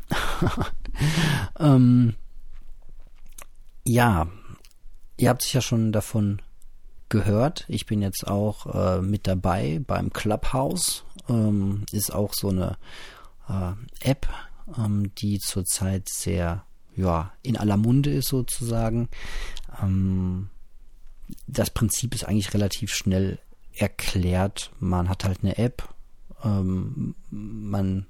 ähm, 1.59 2.15
ja, 3.85 4.27
ihr 5.17 5.29
habt 5.29 5.41
sich 5.41 5.53
ja 5.53 5.61
schon 5.61 5.91
davon 5.91 6.41
gehört. 7.09 7.65
Ich 7.67 7.85
bin 7.85 8.01
jetzt 8.01 8.27
auch 8.27 8.65
äh, 8.73 9.01
mit 9.01 9.27
dabei 9.27 9.81
beim 9.85 10.11
Clubhouse. 10.13 11.03
ähm, 11.29 11.85
ist 11.91 12.13
auch 12.13 12.33
so 12.33 12.49
eine 12.49 12.77
äh, 13.49 13.73
App, 14.09 14.27
ähm, 14.77 15.13
die 15.15 15.39
zurzeit 15.39 16.07
sehr 16.09 16.63
ja, 16.95 17.31
in 17.41 17.57
aller 17.57 17.77
Munde 17.77 18.11
ist 18.11 18.29
sozusagen. 18.29 19.09
Ähm, 19.81 20.49
das 21.47 21.69
Prinzip 21.69 22.15
ist 22.15 22.25
eigentlich 22.25 22.53
relativ 22.53 22.93
schnell 22.93 23.39
erklärt. 23.73 24.71
Man 24.79 25.09
hat 25.09 25.23
halt 25.23 25.39
eine 25.43 25.57
App, 25.57 25.87
ähm, 26.43 27.15
man 27.29 28.05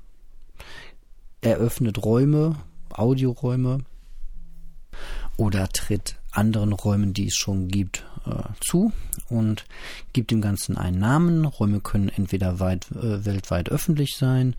eröffnet 1.41 2.03
Räume, 2.03 2.55
Audioräume 2.89 3.79
oder 5.37 5.67
tritt 5.69 6.17
anderen 6.31 6.71
Räumen, 6.73 7.13
die 7.13 7.27
es 7.27 7.35
schon 7.35 7.67
gibt, 7.67 8.05
äh, 8.25 8.43
zu 8.61 8.93
und 9.29 9.65
gibt 10.13 10.31
dem 10.31 10.41
Ganzen 10.41 10.77
einen 10.77 10.99
Namen. 10.99 11.45
Räume 11.45 11.81
können 11.81 12.09
entweder 12.09 12.59
weit, 12.59 12.91
äh, 12.91 13.25
weltweit 13.25 13.69
öffentlich 13.69 14.15
sein, 14.17 14.55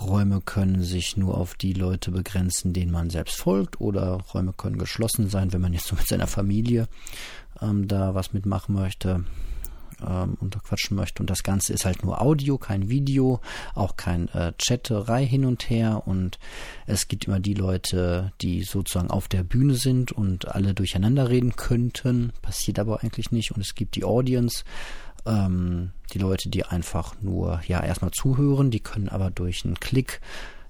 Räume 0.00 0.40
können 0.40 0.82
sich 0.82 1.16
nur 1.16 1.36
auf 1.36 1.54
die 1.54 1.72
Leute 1.72 2.10
begrenzen, 2.10 2.72
denen 2.72 2.92
man 2.92 3.10
selbst 3.10 3.36
folgt, 3.36 3.80
oder 3.80 4.20
Räume 4.32 4.52
können 4.52 4.78
geschlossen 4.78 5.28
sein, 5.28 5.52
wenn 5.52 5.60
man 5.60 5.72
jetzt 5.72 5.86
so 5.86 5.96
mit 5.96 6.06
seiner 6.06 6.26
Familie 6.26 6.88
ähm, 7.60 7.88
da 7.88 8.14
was 8.14 8.32
mitmachen 8.32 8.74
möchte 8.74 9.24
ähm, 10.06 10.36
unterquatschen 10.40 10.96
möchte. 10.96 11.22
Und 11.22 11.30
das 11.30 11.42
Ganze 11.42 11.72
ist 11.72 11.84
halt 11.84 12.04
nur 12.04 12.20
Audio, 12.20 12.58
kein 12.58 12.88
Video, 12.88 13.40
auch 13.74 13.96
kein 13.96 14.28
äh, 14.28 14.52
Chatterei 14.58 15.26
hin 15.26 15.44
und 15.44 15.68
her. 15.70 16.02
Und 16.06 16.38
es 16.86 17.08
gibt 17.08 17.26
immer 17.26 17.40
die 17.40 17.54
Leute, 17.54 18.32
die 18.40 18.62
sozusagen 18.62 19.10
auf 19.10 19.28
der 19.28 19.42
Bühne 19.42 19.74
sind 19.74 20.12
und 20.12 20.48
alle 20.48 20.74
durcheinander 20.74 21.28
reden 21.28 21.56
könnten. 21.56 22.32
Passiert 22.42 22.78
aber 22.78 23.02
eigentlich 23.02 23.30
nicht. 23.30 23.52
Und 23.52 23.60
es 23.60 23.74
gibt 23.74 23.96
die 23.96 24.04
Audience, 24.04 24.64
ähm, 25.26 25.90
die 26.12 26.18
Leute, 26.18 26.48
die 26.48 26.64
einfach 26.64 27.14
nur 27.20 27.60
ja 27.66 27.82
erstmal 27.82 28.10
zuhören, 28.10 28.70
die 28.70 28.80
können 28.80 29.08
aber 29.08 29.30
durch 29.30 29.64
einen 29.64 29.78
Klick 29.80 30.20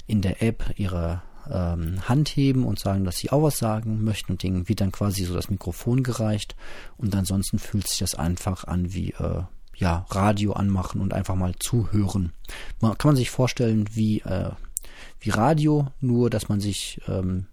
in 0.06 0.22
der 0.22 0.42
App 0.42 0.74
ihre 0.76 1.22
ähm, 1.50 2.08
Hand 2.08 2.28
heben 2.30 2.64
und 2.64 2.78
sagen, 2.78 3.04
dass 3.04 3.18
sie 3.18 3.30
auch 3.30 3.42
was 3.42 3.58
sagen 3.58 4.02
möchten. 4.02 4.32
Und 4.32 4.42
denen 4.42 4.68
wird 4.68 4.80
dann 4.80 4.92
quasi 4.92 5.24
so 5.24 5.34
das 5.34 5.50
Mikrofon 5.50 6.02
gereicht. 6.02 6.56
Und 6.96 7.14
ansonsten 7.14 7.58
fühlt 7.58 7.86
sich 7.86 7.98
das 7.98 8.14
einfach 8.14 8.64
an 8.64 8.92
wie 8.92 9.10
äh, 9.12 9.42
ja 9.76 10.06
Radio 10.10 10.52
anmachen 10.52 11.00
und 11.00 11.14
einfach 11.14 11.36
mal 11.36 11.54
zuhören. 11.58 12.32
Man, 12.80 12.96
kann 12.98 13.10
man 13.10 13.16
sich 13.16 13.30
vorstellen 13.30 13.86
wie 13.92 14.20
äh, 14.20 14.50
wie 15.20 15.30
Radio, 15.30 15.88
nur 16.00 16.30
dass 16.30 16.48
man 16.48 16.60
sich 16.60 17.00
ähm, 17.08 17.46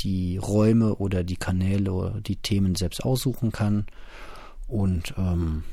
die 0.00 0.38
Räume 0.38 0.96
oder 0.96 1.22
die 1.22 1.36
Kanäle 1.36 1.92
oder 1.92 2.20
die 2.20 2.36
Themen 2.36 2.74
selbst 2.74 3.04
aussuchen 3.04 3.52
kann. 3.52 3.86
Und 4.66 5.14
ähm, 5.16 5.64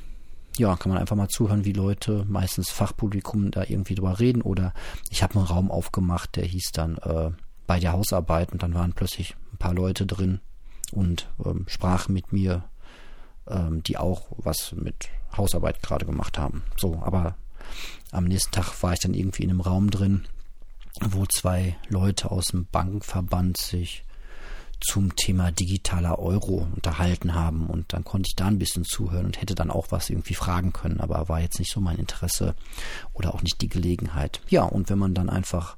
ja, 0.58 0.76
kann 0.76 0.92
man 0.92 1.00
einfach 1.00 1.16
mal 1.16 1.30
zuhören, 1.30 1.66
wie 1.66 1.74
Leute, 1.74 2.26
meistens 2.28 2.70
Fachpublikum, 2.70 3.52
da 3.52 3.64
irgendwie 3.64 3.96
drüber 3.96 4.20
reden. 4.20 4.42
Oder 4.42 4.74
ich 5.10 5.24
habe 5.24 5.36
einen 5.36 5.46
Raum 5.46 5.72
aufgemacht, 5.72 6.36
der 6.36 6.46
hieß 6.46 6.72
dann 6.74 6.98
äh, 6.98 7.32
bei 7.68 7.80
der 7.80 7.94
Hausarbeit 7.94 8.52
und 8.52 8.64
dann 8.64 8.74
waren 8.74 8.94
plötzlich 8.94 9.36
ein 9.54 9.58
paar 9.58 9.74
Leute 9.74 10.06
drin 10.06 10.42
und 10.92 11.30
ähm, 11.46 11.66
sprachen 11.68 12.14
mit 12.14 12.34
mir, 12.34 12.66
ähm, 13.48 13.82
die 13.84 13.98
auch 13.98 14.28
was 14.38 14.74
mit 14.74 15.10
Hausarbeit 15.36 15.82
gerade 15.82 16.06
gemacht 16.06 16.38
haben. 16.38 16.64
So, 16.78 17.02
aber 17.02 17.36
am 18.12 18.26
nächsten 18.26 18.52
Tag 18.52 18.84
war 18.84 18.94
ich 18.94 19.00
dann 19.00 19.14
irgendwie 19.14 19.44
in 19.44 19.50
einem 19.50 19.62
Raum 19.62 19.90
drin, 19.90 20.26
wo 21.00 21.26
zwei 21.26 21.78
Leute 21.88 22.30
aus 22.32 22.48
dem 22.48 22.66
Bankenverband 22.66 23.58
sich 23.58 24.04
zum 24.82 25.16
Thema 25.16 25.52
digitaler 25.52 26.20
Euro 26.20 26.68
unterhalten 26.76 27.34
haben. 27.34 27.68
Und 27.68 27.94
dann 27.94 28.04
konnte 28.04 28.28
ich 28.28 28.36
da 28.36 28.48
ein 28.48 28.60
bisschen 28.60 28.84
zuhören 28.84 29.26
und 29.26 29.40
hätte 29.40 29.56
dann 29.56 29.72
auch 29.72 29.88
was 29.90 30.10
irgendwie 30.10 30.34
fragen 30.34 30.74
können, 30.74 31.00
aber 31.00 31.30
war 31.30 31.40
jetzt 31.40 31.60
nicht 31.60 31.72
so 31.72 31.80
mein 31.80 31.98
Interesse 31.98 32.56
oder 33.14 33.34
auch 33.34 33.42
nicht 33.42 33.62
die 33.62 33.70
Gelegenheit. 33.70 34.42
Ja, 34.50 34.64
und 34.64 34.90
wenn 34.90 35.00
man 35.00 35.14
dann 35.14 35.30
einfach 35.30 35.78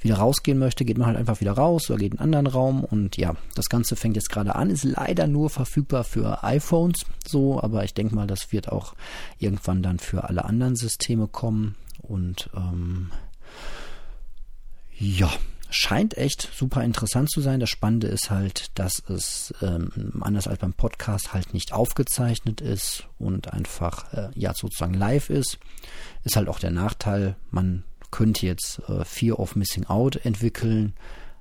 wieder 0.00 0.16
rausgehen 0.16 0.58
möchte, 0.58 0.84
geht 0.84 0.98
man 0.98 1.08
halt 1.08 1.16
einfach 1.16 1.40
wieder 1.40 1.52
raus 1.52 1.90
oder 1.90 1.98
geht 1.98 2.14
in 2.14 2.20
einen 2.20 2.34
anderen 2.34 2.46
Raum. 2.46 2.84
Und 2.84 3.16
ja, 3.16 3.34
das 3.54 3.68
Ganze 3.68 3.96
fängt 3.96 4.16
jetzt 4.16 4.30
gerade 4.30 4.54
an, 4.54 4.70
ist 4.70 4.84
leider 4.84 5.26
nur 5.26 5.50
verfügbar 5.50 6.04
für 6.04 6.44
iPhones 6.44 7.04
so, 7.26 7.60
aber 7.60 7.84
ich 7.84 7.94
denke 7.94 8.14
mal, 8.14 8.26
das 8.26 8.52
wird 8.52 8.70
auch 8.70 8.94
irgendwann 9.38 9.82
dann 9.82 9.98
für 9.98 10.24
alle 10.24 10.44
anderen 10.44 10.76
Systeme 10.76 11.26
kommen. 11.26 11.74
Und 12.02 12.50
ähm, 12.54 13.10
ja, 14.98 15.30
scheint 15.70 16.16
echt 16.16 16.48
super 16.54 16.82
interessant 16.84 17.30
zu 17.30 17.40
sein. 17.40 17.60
Das 17.60 17.70
Spannende 17.70 18.06
ist 18.06 18.30
halt, 18.30 18.78
dass 18.78 19.02
es 19.08 19.54
ähm, 19.62 20.20
anders 20.20 20.48
als 20.48 20.58
beim 20.58 20.72
Podcast 20.72 21.32
halt 21.32 21.54
nicht 21.54 21.72
aufgezeichnet 21.72 22.60
ist 22.60 23.06
und 23.18 23.52
einfach 23.52 24.12
äh, 24.12 24.30
ja 24.34 24.52
sozusagen 24.54 24.94
live 24.94 25.30
ist. 25.30 25.58
Ist 26.24 26.36
halt 26.36 26.48
auch 26.48 26.58
der 26.58 26.70
Nachteil, 26.70 27.36
man 27.50 27.84
könnte 28.10 28.46
jetzt 28.46 28.80
äh, 28.88 29.04
Fear 29.04 29.38
of 29.38 29.56
Missing 29.56 29.86
Out 29.86 30.16
entwickeln, 30.24 30.94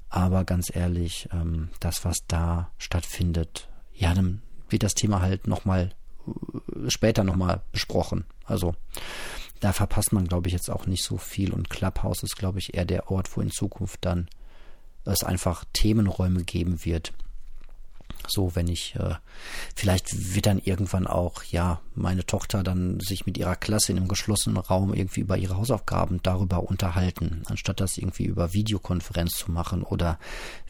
aber 0.10 0.44
ganz 0.44 0.74
ehrlich, 0.74 1.30
ähm, 1.32 1.70
das, 1.80 2.06
was 2.06 2.18
da 2.28 2.72
stattfindet, 2.78 3.70
ja, 3.94 4.14
dann 4.14 4.42
wird 4.70 4.84
das 4.84 4.94
Thema 4.94 5.22
halt 5.22 5.48
nochmal 5.48 5.92
äh, 6.28 6.90
später 6.90 7.24
nochmal 7.24 7.62
besprochen. 7.72 8.26
Also 8.46 8.76
da 9.66 9.74
verpasst 9.74 10.14
man, 10.14 10.28
glaube 10.28 10.48
ich, 10.48 10.54
jetzt 10.54 10.70
auch 10.70 10.86
nicht 10.86 11.04
so 11.04 11.18
viel. 11.18 11.52
Und 11.52 11.72
Clubhouse 11.72 12.22
ist, 12.22 12.36
glaube 12.38 12.60
ich, 12.60 12.76
eher 12.76 12.86
der 12.86 13.10
Ort, 13.10 13.36
wo 13.36 13.42
in 13.42 13.50
Zukunft 13.50 13.98
dann 14.06 14.28
es 15.06 15.24
einfach 15.24 15.66
Themenräume 15.74 16.44
geben 16.44 16.86
wird. 16.86 17.14
So, 18.30 18.56
wenn 18.56 18.68
ich, 18.68 18.96
äh, 18.96 19.16
vielleicht 19.76 20.36
wird 20.36 20.46
dann 20.46 20.60
irgendwann 20.60 21.08
auch, 21.08 21.44
ja, 21.44 21.82
meine 21.94 22.26
Tochter 22.26 22.64
dann 22.64 23.00
sich 23.00 23.26
mit 23.26 23.38
ihrer 23.38 23.56
Klasse 23.56 23.92
in 23.92 23.98
einem 23.98 24.08
geschlossenen 24.08 24.58
Raum 24.58 24.94
irgendwie 24.94 25.22
über 25.22 25.38
ihre 25.38 25.58
Hausaufgaben 25.58 26.20
darüber 26.24 26.64
unterhalten, 26.64 27.44
anstatt 27.46 27.80
das 27.80 27.98
irgendwie 27.98 28.26
über 28.26 28.54
Videokonferenz 28.54 29.34
zu 29.34 29.52
machen. 29.52 29.84
Oder 29.84 30.20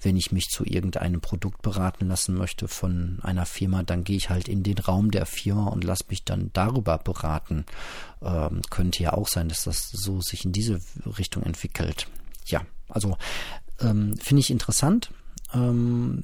wenn 0.01 0.17
ich 0.17 0.31
mich 0.31 0.45
zu 0.49 0.65
irgendeinem 0.65 1.21
Produkt 1.21 1.61
beraten 1.61 2.07
lassen 2.07 2.35
möchte 2.35 2.67
von 2.67 3.19
einer 3.21 3.45
Firma, 3.45 3.83
dann 3.83 4.03
gehe 4.03 4.17
ich 4.17 4.29
halt 4.29 4.47
in 4.47 4.63
den 4.63 4.77
Raum 4.77 5.11
der 5.11 5.25
Firma 5.25 5.67
und 5.67 5.83
lasse 5.83 6.05
mich 6.09 6.23
dann 6.23 6.51
darüber 6.53 6.97
beraten. 6.97 7.65
Ähm, 8.21 8.61
könnte 8.69 9.03
ja 9.03 9.13
auch 9.13 9.27
sein, 9.27 9.49
dass 9.49 9.63
das 9.63 9.89
so 9.91 10.21
sich 10.21 10.45
in 10.45 10.51
diese 10.51 10.79
Richtung 11.17 11.43
entwickelt. 11.43 12.07
Ja, 12.45 12.61
also 12.89 13.17
ähm, 13.79 14.17
finde 14.17 14.41
ich 14.41 14.51
interessant. 14.51 15.11
Ähm, 15.53 16.23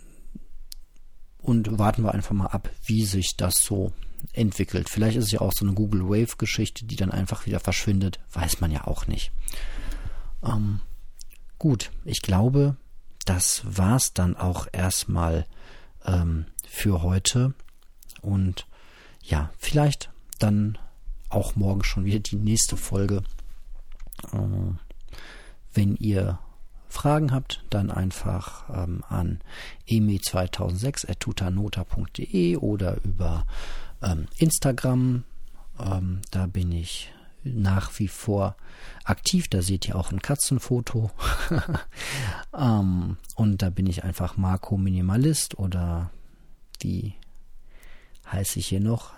und 1.42 1.80
warten 1.80 2.04
wir 2.04 2.14
einfach 2.14 2.32
mal 2.32 2.48
ab, 2.48 2.70
wie 2.86 3.06
sich 3.06 3.36
das 3.38 3.56
so 3.62 3.92
entwickelt. 4.34 4.90
Vielleicht 4.90 5.18
ist 5.18 5.26
es 5.26 5.32
ja 5.32 5.42
auch 5.42 5.54
so 5.54 5.66
eine 5.66 5.74
Google 5.74 6.08
Wave 6.08 6.38
Geschichte, 6.38 6.86
die 6.86 6.96
dann 6.96 7.12
einfach 7.12 7.46
wieder 7.46 7.60
verschwindet. 7.60 8.20
Weiß 8.32 8.62
man 8.62 8.72
ja 8.72 8.86
auch 8.86 9.08
nicht. 9.08 9.32
Ähm, 10.44 10.82
gut, 11.58 11.92
ich 12.06 12.22
glaube, 12.22 12.76
das 13.26 13.62
war's 13.66 14.14
dann 14.14 14.36
auch 14.36 14.68
erstmal 14.72 15.46
ähm, 16.06 16.46
für 16.68 17.02
heute. 17.02 17.54
Und 18.22 18.68
ja, 19.24 19.52
vielleicht 19.58 20.10
dann 20.40 20.78
auch 21.30 21.56
morgen 21.56 21.84
schon 21.84 22.06
wieder 22.06 22.20
die 22.20 22.36
nächste 22.36 22.78
Folge. 22.78 23.24
Äh, 24.32 24.74
wenn 25.74 25.96
ihr 25.96 26.40
Fragen 26.92 27.32
habt, 27.32 27.64
dann 27.70 27.90
einfach 27.90 28.66
ähm, 28.70 29.06
an 29.08 29.40
emi2006.tutanota.de 29.90 32.58
oder 32.58 32.98
über 33.04 33.46
ähm, 34.02 34.28
Instagram. 34.38 35.24
Ähm, 35.80 36.22
da 36.32 36.48
bin 36.48 36.72
ich 36.72 37.14
nach 37.44 37.98
wie 38.00 38.08
vor 38.08 38.56
aktiv. 39.04 39.48
Da 39.48 39.62
seht 39.62 39.88
ihr 39.88 39.96
auch 39.96 40.12
ein 40.12 40.22
Katzenfoto. 40.22 41.12
ähm, 42.58 43.18
und 43.36 43.62
da 43.62 43.70
bin 43.70 43.88
ich 43.88 44.04
einfach 44.04 44.38
Marco 44.38 44.78
Minimalist 44.78 45.58
oder 45.58 46.12
wie 46.80 47.14
heiße 48.32 48.60
ich 48.60 48.68
hier 48.68 48.82
noch? 48.82 49.14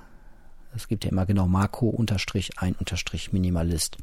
Es 0.76 0.88
gibt 0.88 1.04
ja 1.06 1.12
immer 1.12 1.26
genau 1.26 1.48
Marco 1.48 1.88
unterstrich 1.88 2.60
ein 2.60 2.74
unterstrich 2.76 3.32
Minimalist. 3.32 3.98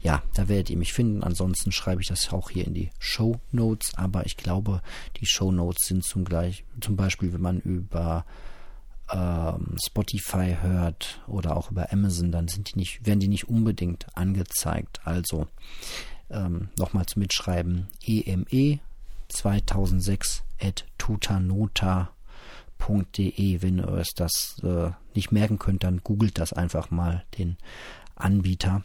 Ja, 0.00 0.22
da 0.34 0.48
werdet 0.48 0.70
ihr 0.70 0.76
mich 0.76 0.92
finden. 0.92 1.22
Ansonsten 1.22 1.72
schreibe 1.72 2.02
ich 2.02 2.08
das 2.08 2.32
auch 2.32 2.50
hier 2.50 2.66
in 2.66 2.74
die 2.74 2.90
Show 2.98 3.40
Notes. 3.52 3.92
Aber 3.96 4.26
ich 4.26 4.36
glaube, 4.36 4.82
die 5.20 5.26
Show 5.26 5.52
Notes 5.52 5.86
sind 5.86 6.04
zum 6.04 6.24
gleich, 6.24 6.64
zum 6.80 6.96
Beispiel, 6.96 7.32
wenn 7.32 7.40
man 7.40 7.60
über 7.60 8.24
ähm, 9.12 9.76
Spotify 9.84 10.56
hört 10.60 11.20
oder 11.26 11.56
auch 11.56 11.70
über 11.70 11.92
Amazon, 11.92 12.32
dann 12.32 12.48
sind 12.48 12.72
die 12.74 12.78
nicht, 12.78 13.06
werden 13.06 13.20
die 13.20 13.28
nicht 13.28 13.48
unbedingt 13.48 14.06
angezeigt. 14.16 15.00
Also 15.04 15.46
ähm, 16.30 16.68
nochmal 16.78 17.06
zum 17.06 17.20
Mitschreiben: 17.20 17.88
EME 18.04 18.80
2006 19.28 20.42
at 20.60 20.84
tutanota.com 20.98 22.19
www.ecom.de. 22.80 23.62
Wenn 23.62 23.78
ihr 23.78 23.88
euch 23.88 24.14
das 24.14 24.60
äh, 24.62 24.90
nicht 25.14 25.32
merken 25.32 25.58
könnt, 25.58 25.84
dann 25.84 26.00
googelt 26.02 26.38
das 26.38 26.52
einfach 26.52 26.90
mal 26.90 27.24
den 27.38 27.56
Anbieter. 28.16 28.82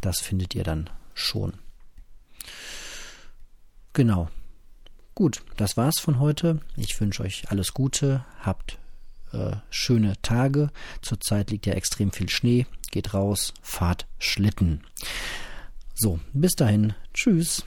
Das 0.00 0.20
findet 0.20 0.54
ihr 0.54 0.64
dann 0.64 0.90
schon. 1.14 1.54
Genau. 3.92 4.28
Gut, 5.14 5.42
das 5.56 5.76
war's 5.76 5.98
von 5.98 6.20
heute. 6.20 6.60
Ich 6.76 7.00
wünsche 7.00 7.24
euch 7.24 7.50
alles 7.50 7.74
Gute, 7.74 8.24
habt 8.40 8.78
äh, 9.32 9.56
schöne 9.70 10.20
Tage. 10.22 10.70
Zurzeit 11.02 11.50
liegt 11.50 11.66
ja 11.66 11.72
extrem 11.72 12.12
viel 12.12 12.28
Schnee. 12.28 12.66
Geht 12.90 13.14
raus, 13.14 13.52
fahrt 13.60 14.06
Schlitten. 14.18 14.82
So, 15.94 16.20
bis 16.32 16.52
dahin. 16.52 16.94
Tschüss. 17.12 17.64